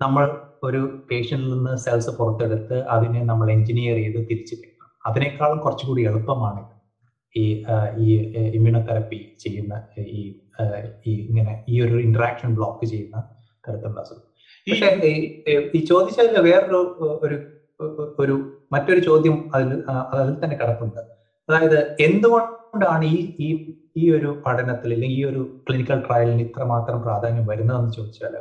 [0.00, 0.24] നമ്മൾ
[0.68, 4.88] ഒരു പേഷ്യന്റിൽ നിന്ന് സെൽസ് പുറത്തെടുത്ത് അതിനെ നമ്മൾ എഞ്ചിനീയർ ചെയ്ത് തിരിച്ചു കിട്ടണം.
[5.04, 6.62] അതിനേക്കാളും കുറച്ചുകൂടി എളുപ്പമാണ്
[7.36, 7.44] ഈ
[7.98, 8.08] ഈ
[8.56, 9.74] ഇമ്മ്യൂണോതെറപ്പി ചെയ്യുന്ന
[10.16, 10.22] ഈ
[11.06, 13.16] ഈ ഇങ്ങനെ ഈ ഒരു ഇന്ററാക്ഷൻ ബ്ലോക്ക് ചെയ്യുന്ന
[13.64, 14.24] തരത്തിലുള്ള അസുഖം.
[14.66, 14.90] പക്ഷേ
[15.74, 16.80] ഈ ചോദിച്ചതിൽ വേറൊരു
[17.22, 17.36] ഒരു
[18.18, 18.34] ഒരു
[18.72, 19.70] മറ്റൊരു ചോദ്യം അതിൽ
[20.14, 21.00] അതിൽ തന്നെ കിടപ്പുണ്ട്.
[21.48, 23.48] അതായത് എന്തുകൊണ്ടാണ് ഈ ഈ
[23.96, 28.34] ഈ ഒരു പഠനത്തിൽ അല്ലെങ്കിൽ ഈ ഒരു ക്ലിനിക്കൽ ട്രയലിന് ഇത്രമാത്രം പ്രാധാന്യം വരുന്നതെന്ന് ചോദിച്ചാൽ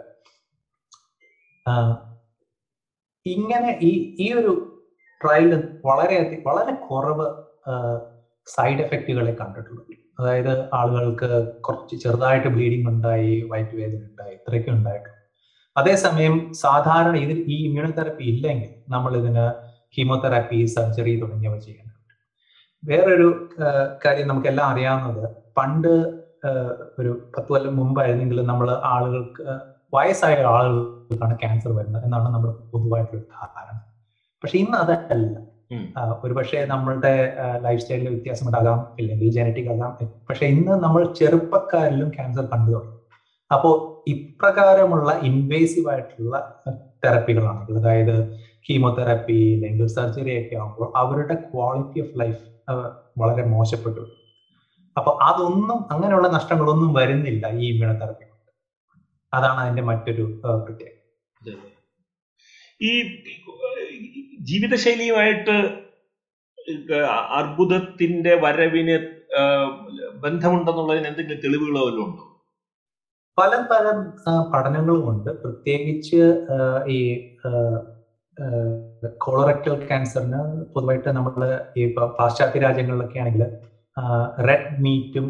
[3.26, 4.54] ഇങ്ങനെ ഈ ഈ ഒരു
[5.22, 5.54] ട്രയലിൽ
[5.86, 7.28] വളരെ വളരെ കുറവ്
[8.48, 9.84] സൈഡ് എഫക്റ്റുകളെ കണ്ടിട്ടുള്ളൂ
[10.20, 11.30] അതായത് ആളുകൾക്ക്
[11.66, 15.20] കുറച്ച് ചെറുതായിട്ട് ബ്ലീഡിംഗ് ഉണ്ടായി വയറ്റ് വേദന ഉണ്ടായി ഇത്രയൊക്കെ ഉണ്ടായിട്ടുള്ളൂ
[15.76, 19.46] അതേസമയം സാധാരണ ഇതിൽ ഈ ഇമ്മ്യൂണോതെറപ്പി ഇല്ലെങ്കിൽ നമ്മൾ ഇതിന്
[19.96, 22.14] കീമോതെറാപ്പി സർജറി തുടങ്ങിയവ ചെയ്യേണ്ടതുണ്ട്.
[22.84, 23.28] വേറൊരു
[24.06, 25.24] കാര്യം നമുക്കെല്ലാം അറിയാവുന്നത്
[25.58, 25.94] പണ്ട്
[27.00, 29.44] ഒരു പത്ത് കൊല്ലം മുമ്പായിരുന്നെങ്കിൽ നമ്മൾ ആളുകൾക്ക്
[29.94, 32.04] വയസ്സായ ആളുകൾക്കാണ് ക്യാൻസർ വരുന്നത്.
[32.08, 33.24] എന്നാണ് നമ്മുടെ പൊതുവായിട്ടുള്ള
[33.56, 33.78] ധാരണ.
[34.44, 35.36] പക്ഷെ ഇന്ന് അതല്ല.
[36.24, 37.14] ഒരുപക്ഷെ നമ്മളുടെ
[37.66, 39.92] ലൈഫ് സ്റ്റൈലിൽ വ്യത്യാസം ഉണ്ടാകാം അല്ലെങ്കിൽ ജനറ്റിക് ആകാം.
[40.30, 42.98] പക്ഷെ ഇന്ന് നമ്മൾ ചെറുപ്പക്കാരിലും ക്യാൻസർ കണ്ടു തുടങ്ങി.
[43.52, 43.74] അപ്പോൾ
[44.14, 46.36] ഇപ്രകാരമുള്ള ഇൻവേസീവ് ആയിട്ടുള്ള
[47.06, 48.16] തെറപ്പികളാണെങ്കിൽ അതായത്
[48.66, 52.44] കീമോതെറാപ്പി അല്ലെങ്കിൽ സർജറി ഒക്കെ ആകുമ്പോൾ അവരുടെ ക്വാളിറ്റി ഓഫ് ലൈഫ്
[53.22, 54.04] വളരെ മോശപ്പെട്ടു.
[54.98, 58.52] അപ്പൊ അതൊന്നും അങ്ങനെയുള്ള നഷ്ടങ്ങളൊന്നും വരുന്നില്ല ഈ ഇമ്മ്യൂണോതെറപ്പി കൊണ്ട്.
[59.34, 60.26] അതാണ് അതിന്റെ മറ്റൊരു
[60.66, 61.00] പ്രത്യേകത.
[62.90, 62.94] ഈ
[64.50, 65.56] ജീവിതശൈലിയുമായിട്ട്
[67.40, 68.96] അർബുദത്തിന്റെ വരവിന്
[70.24, 72.24] ബന്ധമുണ്ടെന്നുള്ളതിന് എന്തെങ്കിലും തെളിവുകളോ വല്ലതും ഉണ്ടോ?
[73.38, 73.86] പല പല
[74.54, 76.22] പഠനങ്ങളും ഉണ്ട് പ്രത്യേകിച്ച്
[76.96, 77.00] ഈ
[79.26, 80.42] കോളറക്ടൽ ക്യാൻസറിന്
[80.74, 81.44] പൊതുവായിട്ട് നമ്മൾ
[81.80, 81.84] ഈ
[82.20, 83.44] പാശ്ചാത്യ രാജ്യങ്ങളിലൊക്കെ ആണെങ്കിൽ
[84.50, 85.26] റെഡ് മീറ്റും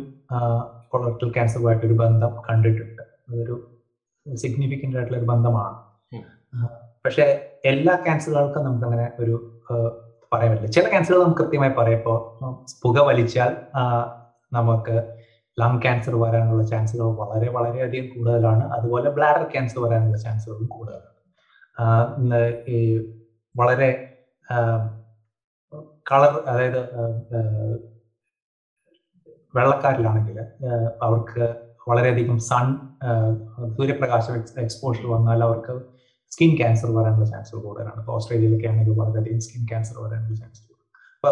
[0.91, 3.03] കൊളറക്ടൽ ക്യാൻസറുമായിട്ട് ഒരു ബന്ധം കണ്ടിട്ടുണ്ട്.
[3.29, 3.55] അതൊരു
[4.25, 5.77] സിഗ്നിഫിക്കന്റ് ആയിട്ടുള്ള ഒരു ബന്ധമാണ്.
[7.05, 7.25] പക്ഷെ
[7.65, 9.33] എല്ലാ ക്യാൻസറുകൾക്കും നമുക്ക് അങ്ങനെ ഒരു
[10.33, 10.71] പറയാൻ പറ്റില്ല.
[10.71, 11.97] ചില ക്യാൻസറുകൾ നമുക്ക് കൃത്യമായി പറയാം.
[11.99, 12.17] ഇപ്പോൾ
[12.83, 13.51] പുക വലിച്ചാൽ
[14.53, 14.95] നമുക്ക്
[15.59, 18.63] ലങ് ക്യാൻസർ വരാനുള്ള ചാൻസുകൾ വളരെ വളരെയധികം കൂടുതലാണ്.
[18.75, 21.09] അതുപോലെ ബ്ലാഡർ ക്യാൻസർ വരാനുള്ള ചാൻസുകളും കൂടുതലാണ്.
[22.67, 22.79] ഈ
[23.55, 23.89] വളരെ
[26.11, 26.81] കളർ അതായത്
[29.55, 30.37] വെള്ളക്കാരിലാണെങ്കിൽ
[31.01, 31.43] അവർക്ക്
[31.89, 32.67] വളരെയധികം സൺ
[33.77, 35.73] സൂര്യപ്രകാശം എക്സ്പോഷർ വന്നാൽ അവർക്ക്
[36.33, 37.99] സ്കിൻ ക്യാൻസർ വരാനുള്ള ചാൻസ് കൂടുതലാണ്.
[38.03, 40.85] ഇപ്പോൾ ഓസ്ട്രേലിയയിലൊക്കെ ആണെങ്കിൽ വളരെയധികം സ്കിൻ ക്യാൻസർ വരാനുള്ള ചാൻസ് കൂടുതൽ.
[41.17, 41.31] അപ്പൊ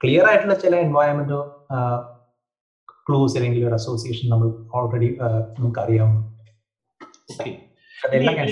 [0.00, 1.38] ക്ലിയർ ആയിട്ടുള്ള ചില എൻവയോൺമെന്റ്
[3.06, 4.48] ക്ലൂസ് അല്ലെങ്കിൽ ഒരു അസോസിയേഷൻ നമ്മൾ
[4.78, 5.08] ഓൾറെഡി
[5.58, 6.20] നമുക്ക് അറിയാവുന്നു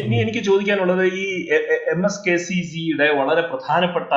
[0.05, 1.25] ഇനി എനിക്ക് ചോദിക്കാനുള്ളത് ഈ
[1.95, 4.13] എം എസ് കെ സി സിയുടെ വളരെ പ്രധാനപ്പെട്ട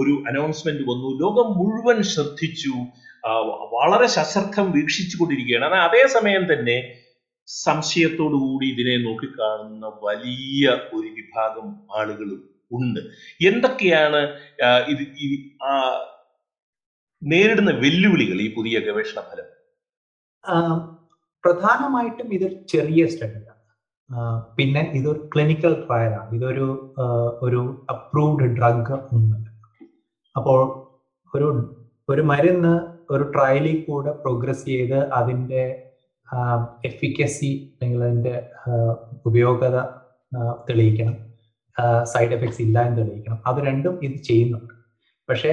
[0.00, 1.08] ഒരു അനൗൺസ്മെന്റ് വന്നു.
[1.22, 2.72] ലോകം മുഴുവൻ ശ്രദ്ധിച്ചു.
[3.76, 6.76] വളരെ സശ്രദ്ധം വീക്ഷിച്ചു കൊണ്ടിരിക്കുകയാണ് അതേസമയം തന്നെ
[7.48, 10.64] സംശയത്തോടു കൂടി ഇതിനെ നോക്കിക്കാണുന്ന വലിയ
[10.96, 11.66] ഒരു വിഭാഗം
[11.98, 13.00] ആളുകളും ഉണ്ട്.
[13.48, 14.20] എന്തൊക്കെയാണ്
[14.92, 15.26] ഇത് ഈ
[17.22, 19.48] നേരിടുന്ന വെല്ലുവിളികൾ ഈ പുതിയ ഗവേഷണ ഫലം?
[21.44, 23.52] പ്രധാനമായിട്ടും ഇതൊരു ചെറിയ സ്റ്റഡിയാണ്
[24.56, 26.66] പിന്നെ ഇതൊരു ക്ലിനിക്കൽ ട്രയലാണ് ഇതൊരു
[27.46, 27.60] ഒരു
[27.94, 29.46] അപ്രൂവ്ഡ് ഡ്രഗ് ഒന്നുമല്ല.
[30.36, 30.60] അപ്പോൾ
[31.32, 31.48] ഒരു
[32.08, 32.74] ഒരു മരുന്ന്
[33.14, 35.64] ഒരു ട്രയലിൽ കൂടെ പ്രോഗ്രസ് ചെയ്ത് അതിന്റെ
[36.84, 38.48] എഫിക്കസി അല്ലെങ്കിൽ അതിന്റെ
[39.26, 39.80] ഉപയോഗത
[40.68, 41.16] തെളിയിക്കണം.
[42.04, 43.42] സൈഡ് എഫക്ട്സ് ഇല്ല എന്ന് തെളിയിക്കണം.
[43.46, 44.74] അത് രണ്ടും ഇത് ചെയ്യുന്നുണ്ട്.
[45.28, 45.52] പക്ഷേ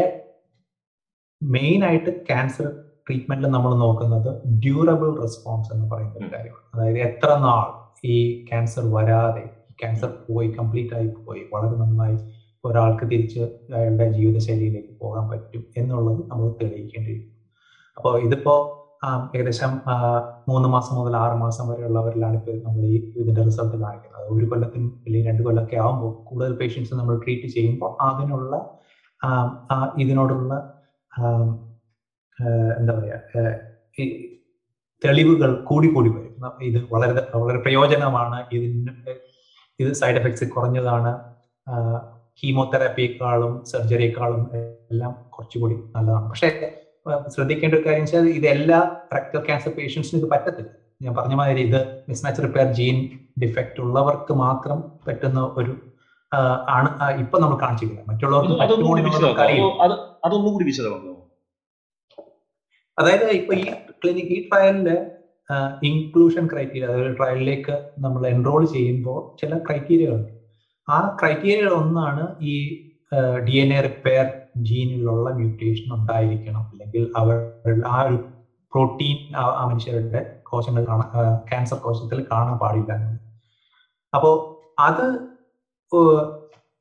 [1.43, 2.67] മെയിൻ ആയിട്ട് ക്യാൻസർ
[3.07, 6.65] ട്രീറ്റ്മെന്റിൽ നമ്മൾ നോക്കുന്നത് ഡ്യൂറബിൾ റെസ്പോൺസ് എന്ന് പറയുന്ന ഒരു കാര്യമാണ്.
[6.73, 7.65] അതായത് എത്ര നാൾ
[8.05, 9.49] ഈ ക്യാൻസർ വരാതെ
[9.83, 12.17] ക്യാൻസർ പോയി കംപ്ലീറ്റ് ആയി പോയി വളരെ നന്നായി
[12.65, 13.39] ഒരാൾക്ക് തിരിച്ച്
[13.73, 17.31] അയാളുടെ ജീവിതശൈലിയിലേക്ക് പോകാൻ പറ്റും എന്നുള്ളത് നമ്മൾ തെളിയിക്കേണ്ടിയിരിക്കും
[17.97, 18.80] അപ്പോൾ ഇതിപ്പോ
[19.35, 19.71] ഏകദേശം
[20.49, 24.25] മൂന്ന് മാസം മുതൽ ആറ് മാസം വരെയുള്ളവരിലാണ് ഇപ്പോൾ നമ്മൾ ഈ ഇതിന്റെ റിസൾട്ട് കാണിക്കുന്നത്.
[24.35, 28.55] ഒരു കൊല്ലത്തിന് അല്ലെങ്കിൽ രണ്ട് കൊല്ലമൊക്കെ ആകുമ്പോൾ കൂടുതൽ പേഷ്യൻസ് നമ്മൾ ട്രീറ്റ് ചെയ്യുമ്പോൾ അതിനുള്ള
[30.03, 30.53] ഇതിനോടുള്ള
[32.79, 33.47] എന്താ പറയുക
[35.03, 36.27] തെളിവുകൾ കൂടി കൂടി വരും.
[36.69, 38.37] ഇത് വളരെ വളരെ പ്രയോജനമാണ്.
[38.55, 38.93] ഇതിന്
[39.81, 41.11] ഇത് സൈഡ് എഫക്ട്സ് കുറഞ്ഞതാണ്.
[42.39, 44.43] ഹീമോതെറാപ്പിയേക്കാളും സർജറിയേക്കാളും
[44.91, 46.27] എല്ലാം കുറച്ചുകൂടി നല്ലതാണ്.
[46.29, 46.49] പക്ഷേ
[47.33, 48.79] ശ്രദ്ധിക്കേണ്ട ഒരു കാര്യം വെച്ചാൽ ഇത് എല്ലാ
[49.15, 50.71] റെക്ടൽ ക്യാൻസർ പേഷ്യൻസിനും ഇത് പറ്റത്തില്ല.
[51.01, 52.97] ഞാൻ പറഞ്ഞ മാതിരി ഇത് മിസ്മാച്ച് റിപ്പയർ ജീൻ
[53.43, 55.73] ഡിഫക്റ്റ് ഉള്ളവർക്ക് മാത്രം പറ്റുന്ന ഒരു
[56.75, 56.89] ആണ്
[57.23, 58.09] ഇപ്പൊ നമ്മൾ കാണിച്ചിരിക്കുന്നത്.
[58.11, 58.53] മറ്റുള്ളവർക്ക്
[62.97, 63.65] അതായത് ഇപ്പൊ ഈ
[64.01, 64.95] ക്ലിനിക് ഈ ട്രയലിന്റെ
[65.89, 70.29] ഇൻക്ലൂഷൻ ക്രൈറ്റീരിയ അതായത് ട്രയലിലേക്ക് നമ്മൾ എൻറോൾ ചെയ്യുമ്പോൾ ചില ക്രൈറ്റീരിയകളുണ്ട്
[70.87, 72.53] ആ ക്രൈറ്റീരിയകൾ ഒന്നാണ് ഈ
[73.47, 74.25] ഡി എൻ എ റിപ്പയർ
[74.69, 76.63] ജീനിലുള്ള മ്യൂട്ടേഷൻ ഉണ്ടായിരിക്കണം.
[76.73, 77.37] അല്ലെങ്കിൽ അവർ
[77.93, 78.17] ആ ഒരു
[78.73, 80.83] പ്രോട്ടീൻ ആ മനുഷ്യരുടെ കോശങ്ങൾ
[81.49, 82.91] ക്യാൻസർ കോശത്തിൽ കാണാൻ പാടില്ല
[84.13, 84.35] അപ്പോൾ
[84.87, 85.05] അത്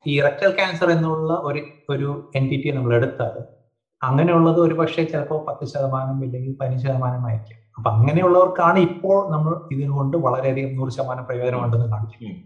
[0.05, 2.07] ഈ റെക്ടൽ ക്യാൻസർ എന്നുള്ള ഒരു ഒരു
[2.37, 3.33] എന്റിറ്റി നമ്മൾ എടുത്താൽ
[4.01, 10.71] അങ്ങനെയുള്ളത് ഒരു പക്ഷേ ചിലപ്പോൾ പത്ത് ശതമാനം ഇല്ലെങ്കിൽ പതിനഞ്ച് ശതമാനമായിരിക്കും അപ്പൊ അങ്ങനെയുള്ളവർക്കാണ് ഇപ്പോൾ നമ്മൾ ഇതിനുകൊണ്ട് വളരെയധികം
[10.79, 12.39] നൂറ് ശതമാനം പ്രയോജനമുണ്ടെന്ന് കാണിക്കുന്നത്.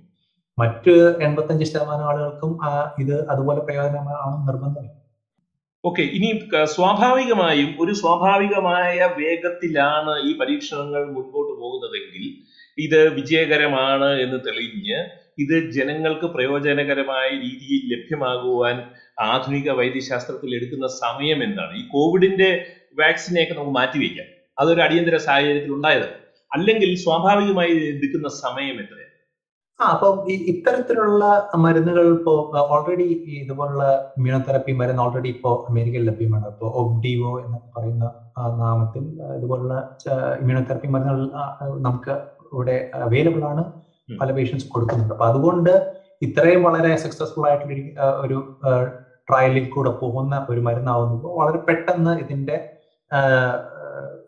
[0.58, 0.94] മറ്റ്
[1.28, 2.52] എൺപത്തഞ്ച് ശതമാനം ആളുകൾക്കും
[3.04, 4.86] ഇത് അതുപോലെ പ്രയോജനമാണ് നിർബന്ധം
[5.86, 6.30] ഓക്കെ ഇനി
[6.76, 12.24] സ്വാഭാവികമായും ഒരു സ്വാഭാവികമായ വേഗത്തിലാണ് ഈ പരീക്ഷണങ്ങൾ മുൻപോട്ട് പോകുന്നതെങ്കിൽ
[12.78, 14.98] ഇത് വിജയകരമാണ് എന്ന് തെളിഞ്ഞ്
[15.40, 18.78] ഇത് ജനങ്ങൾക്ക് പ്രയോജനകരമായ രീതിയിൽ ലഭ്യമാകുവാൻ
[19.22, 21.74] ആധുനിക വൈദ്യശാസ്ത്രത്തിൽ എടുക്കുന്ന സമയം എന്താണ്?
[21.78, 22.50] ഈ കോവിഡിന്റെ
[23.00, 24.28] വാക്സിനെയൊക്കെ നമുക്ക് മാറ്റിവെക്കാം.
[24.58, 26.08] അതൊരു അടിയന്തര സാഹചര്യത്തിൽ ഉണ്ടായത്
[26.52, 29.05] അല്ലെങ്കിൽ സ്വാഭാവികമായി എടുക്കുന്ന സമയം എത്രയാണ്?
[29.80, 30.08] ആ അപ്പൊ
[30.52, 31.24] ഇത്തരത്തിലുള്ള
[31.64, 32.34] മരുന്നുകൾ ഇപ്പോ
[32.74, 33.08] ഓൾറെഡി
[33.42, 33.86] ഇതുപോലുള്ള
[34.18, 36.46] ഇമ്മ്യൂണോതെറാപ്പി മരുന്ന് ഓൾറെഡി ഇപ്പോ അമേരിക്കയിൽ ലഭ്യമാണ്.
[36.54, 38.06] ഇപ്പോൾ ഒബ്ഡിവോ എന്ന് പറയുന്ന
[38.62, 39.04] നാമത്തിൽ
[39.38, 39.76] ഇതുപോലുള്ള
[40.42, 41.26] ഇമ്മ്യൂണോതെറാപ്പി മരുന്നുകൾ
[41.88, 42.14] നമുക്ക്
[42.54, 43.64] ഇവിടെ അവൈലബിൾ ആണ്.
[44.10, 45.14] പല പേഷ്യൻസ് കൊടുക്കുന്നുണ്ട്.
[45.16, 45.74] അപ്പൊ അതുകൊണ്ട്
[46.22, 47.66] ഇത്രയും വളരെ സക്സസ്ഫുൾ ആയിട്ട്
[48.24, 48.38] ഒരു
[49.28, 52.56] ട്രയലിൽ കൂടെ പോകുന്ന ഒരു മരുന്നാവുമ്പോൾ വളരെ പെട്ടെന്ന് ഇതിന്റെ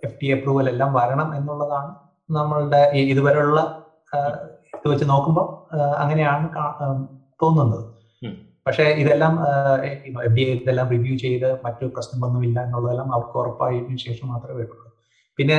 [0.04, 1.92] എഫ് ടി അപ്രൂവൽ എല്ലാം വരണം എന്നുള്ളതാണ്
[2.30, 2.82] നമ്മളുടെ
[3.12, 3.60] ഇതുവരെയുള്ള
[4.88, 5.48] ഇത് വെച്ച് നോക്കുമ്പോൾ
[6.04, 6.48] അങ്ങനെയാണ്
[7.42, 7.86] തോന്നുന്നത്.
[8.68, 9.34] പക്ഷേ ഇതെല്ലാം
[10.28, 14.90] എഫ് ഡി എ ഇതെല്ലാം റിവ്യൂ ചെയ്ത് മറ്റു പ്രശ്നമൊന്നുമില്ല എന്നുള്ളതെല്ലാം അവർക്ക് ഉറപ്പായതിനു ശേഷം മാത്രമേ വരുള്ളൂ.
[15.40, 15.58] പിന്നെ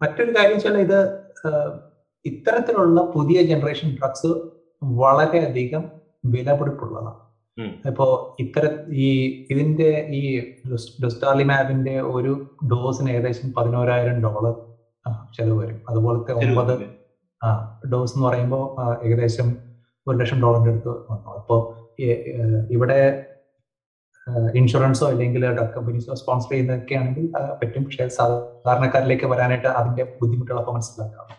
[0.00, 0.98] മറ്റൊരു കാര്യം വെച്ചാൽ ഇത്
[2.24, 4.30] ഇത്തരത്തിലുള്ള പുതിയ ജനറേഷൻ ഡ്രഗ്സ്
[4.82, 5.82] വളരെയധികം
[6.24, 7.12] വിലപിടിപ്പുള്ളതാണ്.
[7.90, 8.06] ഇപ്പോ
[8.44, 8.64] ഇത്തര
[9.04, 9.08] ഈ
[9.52, 10.22] ഇതിന്റെ ഈ
[11.04, 12.32] ഡൊസ്റ്റാർലിമാബിന്റെ ഒരു
[12.72, 14.54] ഡോസിന് ഏകദേശം പതിനോരായിരം ഡോളർ
[15.36, 15.78] ചെലവ് വരും.
[15.90, 16.74] അതുപോലത്തെ ഒമ്പത്
[17.92, 18.64] ഡോസ് എന്ന് പറയുമ്പോൾ
[19.06, 19.48] ഏകദേശം
[20.06, 21.30] ഒരു ലക്ഷം ഡോളറിന്റെ അടുത്ത് വന്നു.
[21.40, 21.60] അപ്പോൾ
[22.76, 23.00] ഇവിടെ
[24.58, 27.24] ഇൻഷുറൻസോ അല്ലെങ്കിൽ ഡ്രഗ് കമ്പനീസോ സ്പോൺസർ ചെയ്യുന്നതൊക്കെ ആണെങ്കിൽ
[27.60, 27.82] പറ്റും.
[27.86, 31.36] പക്ഷേ സാധാരണക്കാരിലേക്ക് വരാനായിട്ട് അതിന്റെ ബുദ്ധിമുട്ടുകളൊക്കെ മനസ്സിലാക്കാം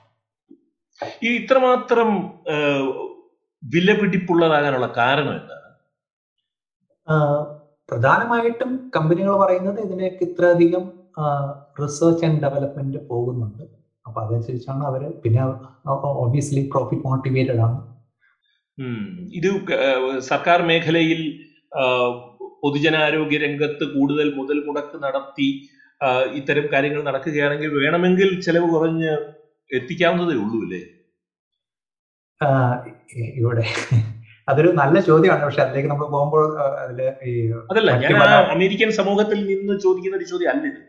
[1.28, 2.10] ഈ ഇത്രമാത്രം
[3.64, 5.70] വിലപിടിപ്പുള്ളതാകാനുള്ള കാരണം എന്താണ്
[7.90, 10.84] പ്രധാനമായിട്ടും കമ്പനികൾ പറയുന്നത് ഇതിലേക്ക് ഇത്രയധികം
[11.82, 13.64] റിസർച്ച് ആൻഡ് ഡെവലപ്മെന്റ് പോകുന്നുണ്ട്.
[14.06, 15.42] അപ്പൊ അതനുസരിച്ചാണ് അവർ പിന്നെ
[16.24, 17.78] ഒബിയസ്ലി പ്രോഫിറ്റ് മോട്ടിവേറ്റഡ് ആണ്.
[19.40, 19.50] ഇത്
[20.32, 21.22] സർക്കാർ മേഖലയിൽ
[22.64, 25.48] പൊതുജനാരോഗ്യ രംഗത്ത് കൂടുതൽ മുതൽ മുടക്ക് നടത്തി
[26.40, 29.12] ഇത്തരം കാര്യങ്ങൾ നടക്കുകയാണെങ്കിൽ വേണമെങ്കിൽ ചെലവ് കുറഞ്ഞ്
[29.72, 30.82] എത്തിക്കാവുന്നതേ ഉള്ളൂ അല്ലേ?
[33.40, 33.66] ഇവിടെ
[34.52, 35.44] അതൊരു നല്ല ചോദ്യമാണ്.
[35.48, 36.46] പക്ഷെ അതിലേക്ക് നമ്മൾ പോകുമ്പോൾ
[36.84, 37.00] അതിൽ
[37.72, 38.14] അതല്ല ഞാൻ
[38.56, 40.82] അമേരിക്കൻ സമൂഹത്തിൽ നിന്ന് ചോദിക്കുന്ന ഒരു ചോദ്യം അല്ല ഇത്.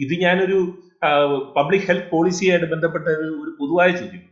[0.00, 0.58] ഇത് ഞാനൊരു
[1.56, 4.24] പബ്ലിക് ഹെൽത്ത് പോളിസിയായിട്ട് ബന്ധപ്പെട്ട ഒരു പൊതുവായ ചോദ്യം.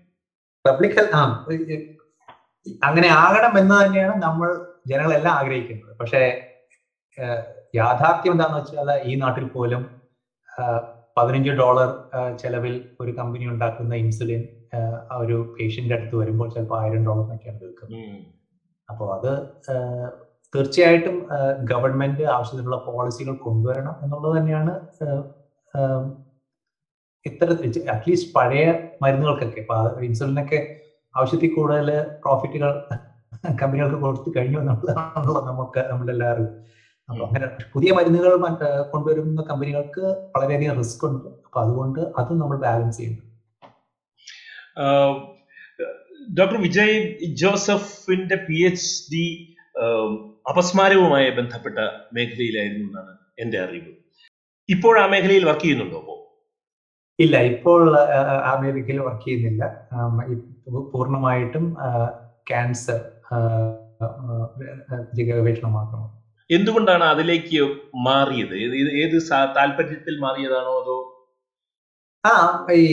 [0.65, 1.25] പബ്ലിക് ഹെൽത്ത് ആ
[2.83, 4.49] അങ്ങനെ ആകണം എന്ന് തന്നെയാണ് നമ്മൾ
[4.91, 5.93] ജനങ്ങളെല്ലാം ആഗ്രഹിക്കുന്നത്.
[6.01, 6.23] പക്ഷേ
[7.75, 9.83] യാഥാർത്ഥ്യം എന്താണെന്ന് വെച്ചാൽ ഈ നാട്ടിൽ പോലും
[11.17, 11.89] പതിനഞ്ച് ഡോളർ
[12.39, 14.43] ചെലവിൽ ഒരു കമ്പനി ഉണ്ടാക്കുന്ന ഇൻസുലിൻ
[15.23, 18.03] ഒരു പേഷ്യന്റ് അടുത്ത് വരുമ്പോൾ ചിലപ്പോൾ ആയിരം ഡോളറിനൊക്കെയാണ് തീർക്കുന്നത്
[18.89, 19.33] അപ്പോൾ അത്
[20.55, 21.17] തീർച്ചയായിട്ടും
[21.73, 24.75] ഗവൺമെന്റ് ആവശ്യത്തിനുള്ള പോളിസികൾ കൊണ്ടുവരണം എന്നുള്ളത് തന്നെയാണ്
[27.27, 28.65] ഇത്തരത്തിൽ അറ്റ്ലീസ്റ്റ് പഴയ
[29.03, 29.77] മരുന്നുകൾക്കൊക്കെ ഇപ്പൊ
[30.09, 30.61] ഇൻസുലിനൊക്കെ
[31.15, 31.89] ആവശ്യത്തിൽ കൂടുതൽ
[32.25, 32.73] പ്രോഫിറ്റുകൾ
[33.61, 36.49] കമ്പനികൾക്ക് കൊടുത്തു കഴിഞ്ഞു എന്നുള്ളതാണല്ലോ നമുക്ക് നമ്മളെല്ലാവരും
[37.09, 38.33] അപ്പൊ അങ്ങനെ പുതിയ മരുന്നുകൾ
[38.93, 41.29] കൊണ്ടുവരുന്ന കമ്പനികൾക്ക് വളരെയധികം റിസ്ക് ഉണ്ട്.
[41.47, 43.23] അപ്പൊ അതുകൊണ്ട് അത് നമ്മൾ ബാലൻസ് ചെയ്യുന്നു
[46.39, 46.97] ഡോക്ടർ വിജയ്
[47.43, 49.25] ജോസഫിന്റെ പി എച്ച് ഡി
[50.47, 51.79] അപസ്മാരവുമായി ബന്ധപ്പെട്ട
[52.17, 53.13] മേഖലയിലായിരുന്നു എന്നാണ്
[53.45, 53.93] എന്റെ അറിവ്.
[54.69, 56.15] ഇപ്പോൾ ആ മേഖലയിൽ വർക്ക് ചെയ്യുന്നുണ്ടോ അപ്പോ?
[57.19, 57.83] ഇല്ല ഇപ്പോൾ
[58.51, 59.65] ആ മേഖലയിൽ വർക്ക് ചെയ്യുന്നില്ല.
[60.95, 61.67] പൂർണമായിട്ടും
[62.51, 63.01] ക്യാൻസർ
[65.31, 66.13] ഗവേഷണം മാത്രമാണ്
[66.51, 67.61] എന്തുകൊണ്ടാണ് അതിലേക്ക്
[68.07, 68.57] മാറിയത്?
[69.05, 69.17] ഏത്
[69.59, 70.99] താല്പര്യത്തിൽ മാറിയതാണോ അതോ?
[72.25, 72.35] ആ
[72.83, 72.85] ഈ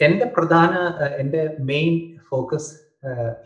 [0.00, 0.72] എന്റെ പ്രധാന
[1.20, 1.40] എന്റെ
[1.70, 1.94] മെയിൻ
[2.30, 2.72] ഫോക്കസ്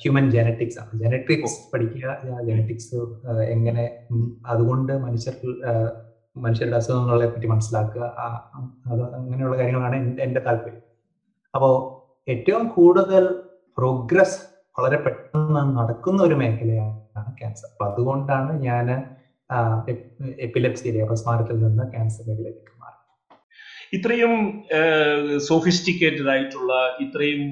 [0.02, 0.92] ഹ്യൂമൻ ജനറ്റിക്സ് ആണ്.
[1.02, 2.08] ജനറ്റിക്സ് പഠിക്കുക
[2.48, 2.98] ജനറ്റിക്സ്
[3.54, 3.84] എങ്ങനെ
[4.52, 5.52] അതുകൊണ്ട് മനുഷ്യർക്ക്
[6.36, 8.04] മനുഷ്യരുടെ അസുഖങ്ങളെ പറ്റി മനസ്സിലാക്കുക
[8.92, 10.82] അത് അങ്ങനെയുള്ള കാര്യങ്ങളാണ് എന്റെ താല്പര്യം.
[11.54, 11.74] അപ്പോൾ
[12.28, 13.24] ഏറ്റവും കൂടുതൽ
[13.78, 14.38] പ്രോഗ്രസ്
[14.78, 18.86] വളരെ പെട്ടെന്ന് നടക്കുന്ന ഒരു മേഖലയാണ് ക്യാൻസർ അപ്പൊ അതുകൊണ്ടാണ് ഞാൻ
[20.46, 22.98] എപ്പിലെപ്സിയിലെ അപസ്മാരത്തിൽ നിന്ന് ക്യാൻസർ മേഖലയിലേക്ക് മാറി.
[23.96, 24.32] ഇത്രയും
[25.48, 27.42] സോഫിസ്റ്റിക്കേറ്റഡ് ആയിട്ടുള്ള ഇത്രയും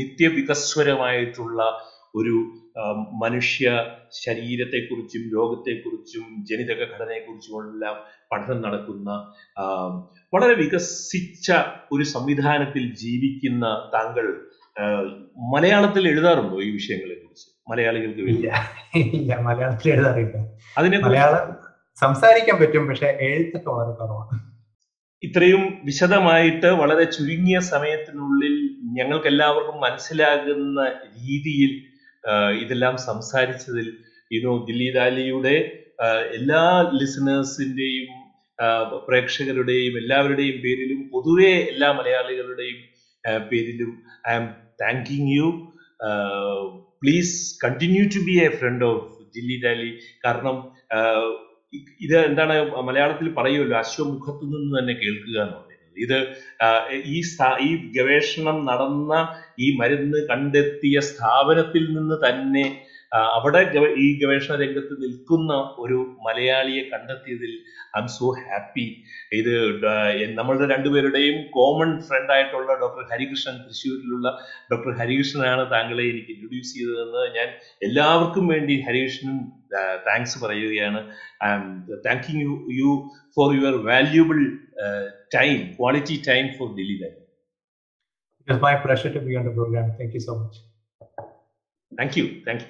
[0.00, 1.62] നിത്യവികസ്വരമായിട്ടുള്ള
[2.14, 2.36] ഒരു
[3.22, 3.66] മനുഷ്യ
[4.12, 7.96] ശരീരത്തെക്കുറിച്ചും രോഗത്തെക്കുറിച്ചും ജനിതക ഘടനയെക്കുറിച്ചുമെല്ലാം
[8.32, 9.10] പഠനം നടക്കുന്ന
[10.32, 11.52] വളരെ വികസിച്ച
[11.92, 14.26] ഒരു സംവിധാനത്തിൽ ജീവിക്കുന്ന താങ്കൾ
[15.54, 18.48] മലയാളത്തിൽ എഴുതാറുണ്ടോ ഈ വിഷയങ്ങളെ കുറിച്ച് മലയാളികൾക്ക് ഇല്ല.
[19.40, 20.36] മലയാളത്തിൽ എഴുതാറില്ല.
[20.76, 21.56] അതിനെ മലയാളം
[21.96, 24.36] സംസാരിക്കാൻ പറ്റും പക്ഷെ എഴുത്തൊക്കെ വളരെ കുറവാണ്
[25.22, 28.54] ഇത്രയും വിശദമായിട്ട് വളരെ ചുരുങ്ങിയ സമയത്തിനുള്ളിൽ
[28.92, 30.84] ഞങ്ങൾക്ക് എല്ലാവർക്കും മനസ്സിലാകുന്ന
[31.16, 31.72] രീതിയിൽ
[32.60, 33.86] ഇതെല്ലാം സംസാരിച്ചതിൽ
[34.30, 35.56] യുനോ ദില്ലി ദാലിയുടെ
[36.32, 38.08] എല്ലാ ലിസണേഴ്സിന്റെയും
[39.06, 42.80] പ്രേക്ഷകരുടെയും എല്ലാവരുടെയും പേരിലും പൊതുവെ എല്ലാ മലയാളികളുടെയും
[43.44, 43.92] പേരിലും
[44.28, 44.46] I am
[44.82, 45.48] thanking you
[47.02, 49.90] please continue to be a friend of Dilli Dali
[50.24, 50.56] കാരണം
[52.00, 55.58] ഇത് എന്താണ് മലയാളത്തിൽ പറയുമല്ലോ അശ്വമുഖത്തു നിന്ന് തന്നെ കേൾക്കുക എന്ന്
[55.90, 56.04] പറയുന്നത്.
[56.04, 56.18] ഇത്
[57.14, 57.18] ഈ
[57.68, 59.12] ഈ ഗവേഷണം നടന്ന
[59.58, 62.66] ഈ മരുന്ന് കണ്ടെത്തിയ സ്ഥാപനത്തിൽ നിന്ന് തന്നെ
[63.36, 63.60] അവിടെ
[64.04, 65.52] ഈ ഗവേഷണ രംഗത്ത് നിൽക്കുന്ന
[65.84, 67.52] ഒരു മലയാളിയെ കണ്ടെത്തിയതിൽ
[67.96, 68.84] ഐ എം സോ ഹാപ്പി
[69.38, 69.54] ഇത്
[70.38, 74.28] നമ്മളുടെ രണ്ടുപേരുടെയും കോമൺ ഫ്രണ്ട് ആയിട്ടുള്ള ഡോക്ടർ ഹരികൃഷ്ണൻ തൃശ്ശൂരിലുള്ള
[74.72, 77.48] ഡോക്ടർ ഹരികൃഷ്ണനാണ് താങ്കളെ എനിക്ക് ഇൻട്രൊഡ്യൂസ് ചെയ്തതെന്ന് ഞാൻ
[77.88, 79.34] എല്ലാവർക്കും വേണ്ടി ഹരികൃഷ്ണൻ
[80.06, 81.00] താങ്ക്സ് പറയുകയാണ്.
[81.44, 81.66] I am
[82.06, 82.92] thanking you you
[83.36, 84.40] for your valuable
[85.30, 87.12] time quality time for delivery.
[88.48, 89.86] Dali It was my pleasure to be on the program.
[89.98, 90.56] Thank you so much.
[91.92, 92.68] Thank you thank you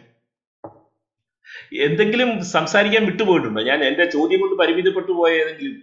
[1.86, 3.60] എന്തെങ്കിലും സംസാരിക്കാൻ വിട്ടുപോയിട്ടുണ്ടോ?
[3.70, 5.76] ഞാൻ എന്റെ ചോദ്യം കൊണ്ട് പരിമിതപ്പെട്ടു പോയ ഏതെങ്കിലും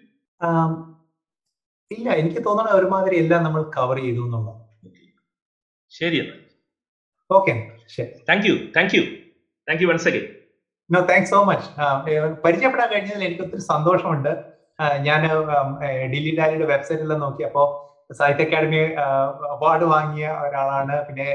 [1.92, 4.54] ഇല്ല എനിക്ക് തോന്നണ ഒരുമാതിരി എല്ലാം നമ്മൾ കവർ ചെയ്തു എന്നുള്ളത്
[5.92, 6.40] ശരി എന്നാൽ
[7.30, 7.54] okay
[8.30, 9.04] thank you thank you
[9.68, 10.26] thank you once again
[10.90, 11.68] no thanks so much
[12.46, 14.32] പരിചയപ്പെടാൻ കഴിഞ്ഞതിൽ എനിക്ക് ഒത്തിരി സന്തോഷമുണ്ട്.
[15.00, 15.22] ഞാൻ
[16.12, 17.68] ഡില്ലി ഡാലിയുടെ വെബ്സൈറ്റിൽ നോക്കിയപ്പോൾ
[18.14, 18.82] സാഹിത്യ അക്കാദമി
[19.50, 20.96] അവാർഡ് വാങ്ങിയ ഒരാളാണ്.
[21.08, 21.26] പിന്നെ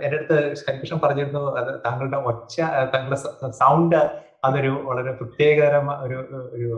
[0.00, 2.56] എന്റെ അടുത്ത് ഹരികൃഷ്ണൻ പറഞ്ഞിരുന്നു അത് താങ്കളുടെ ഒച്ച
[2.94, 3.18] താങ്കളുടെ
[3.52, 4.00] സൗണ്ട്
[4.44, 6.18] അതൊരു വളരെ പ്രത്യേകതരം ഒരു
[6.52, 6.68] ഒരു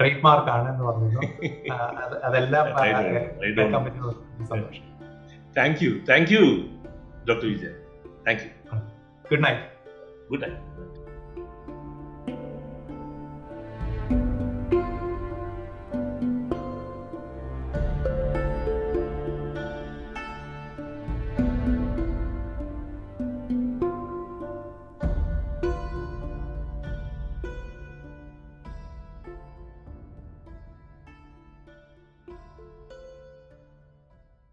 [0.00, 1.22] ട്രേഡ് മാർക്ക് ആണ് എന്ന് പറഞ്ഞിരുന്നു
[2.24, 2.66] അതെല്ലാം
[4.50, 4.86] സന്തോഷം
[5.56, 6.44] thank you thank you
[7.28, 7.74] doctor Vijay
[8.26, 8.50] thank you
[9.24, 9.64] good night
[10.30, 10.99] good night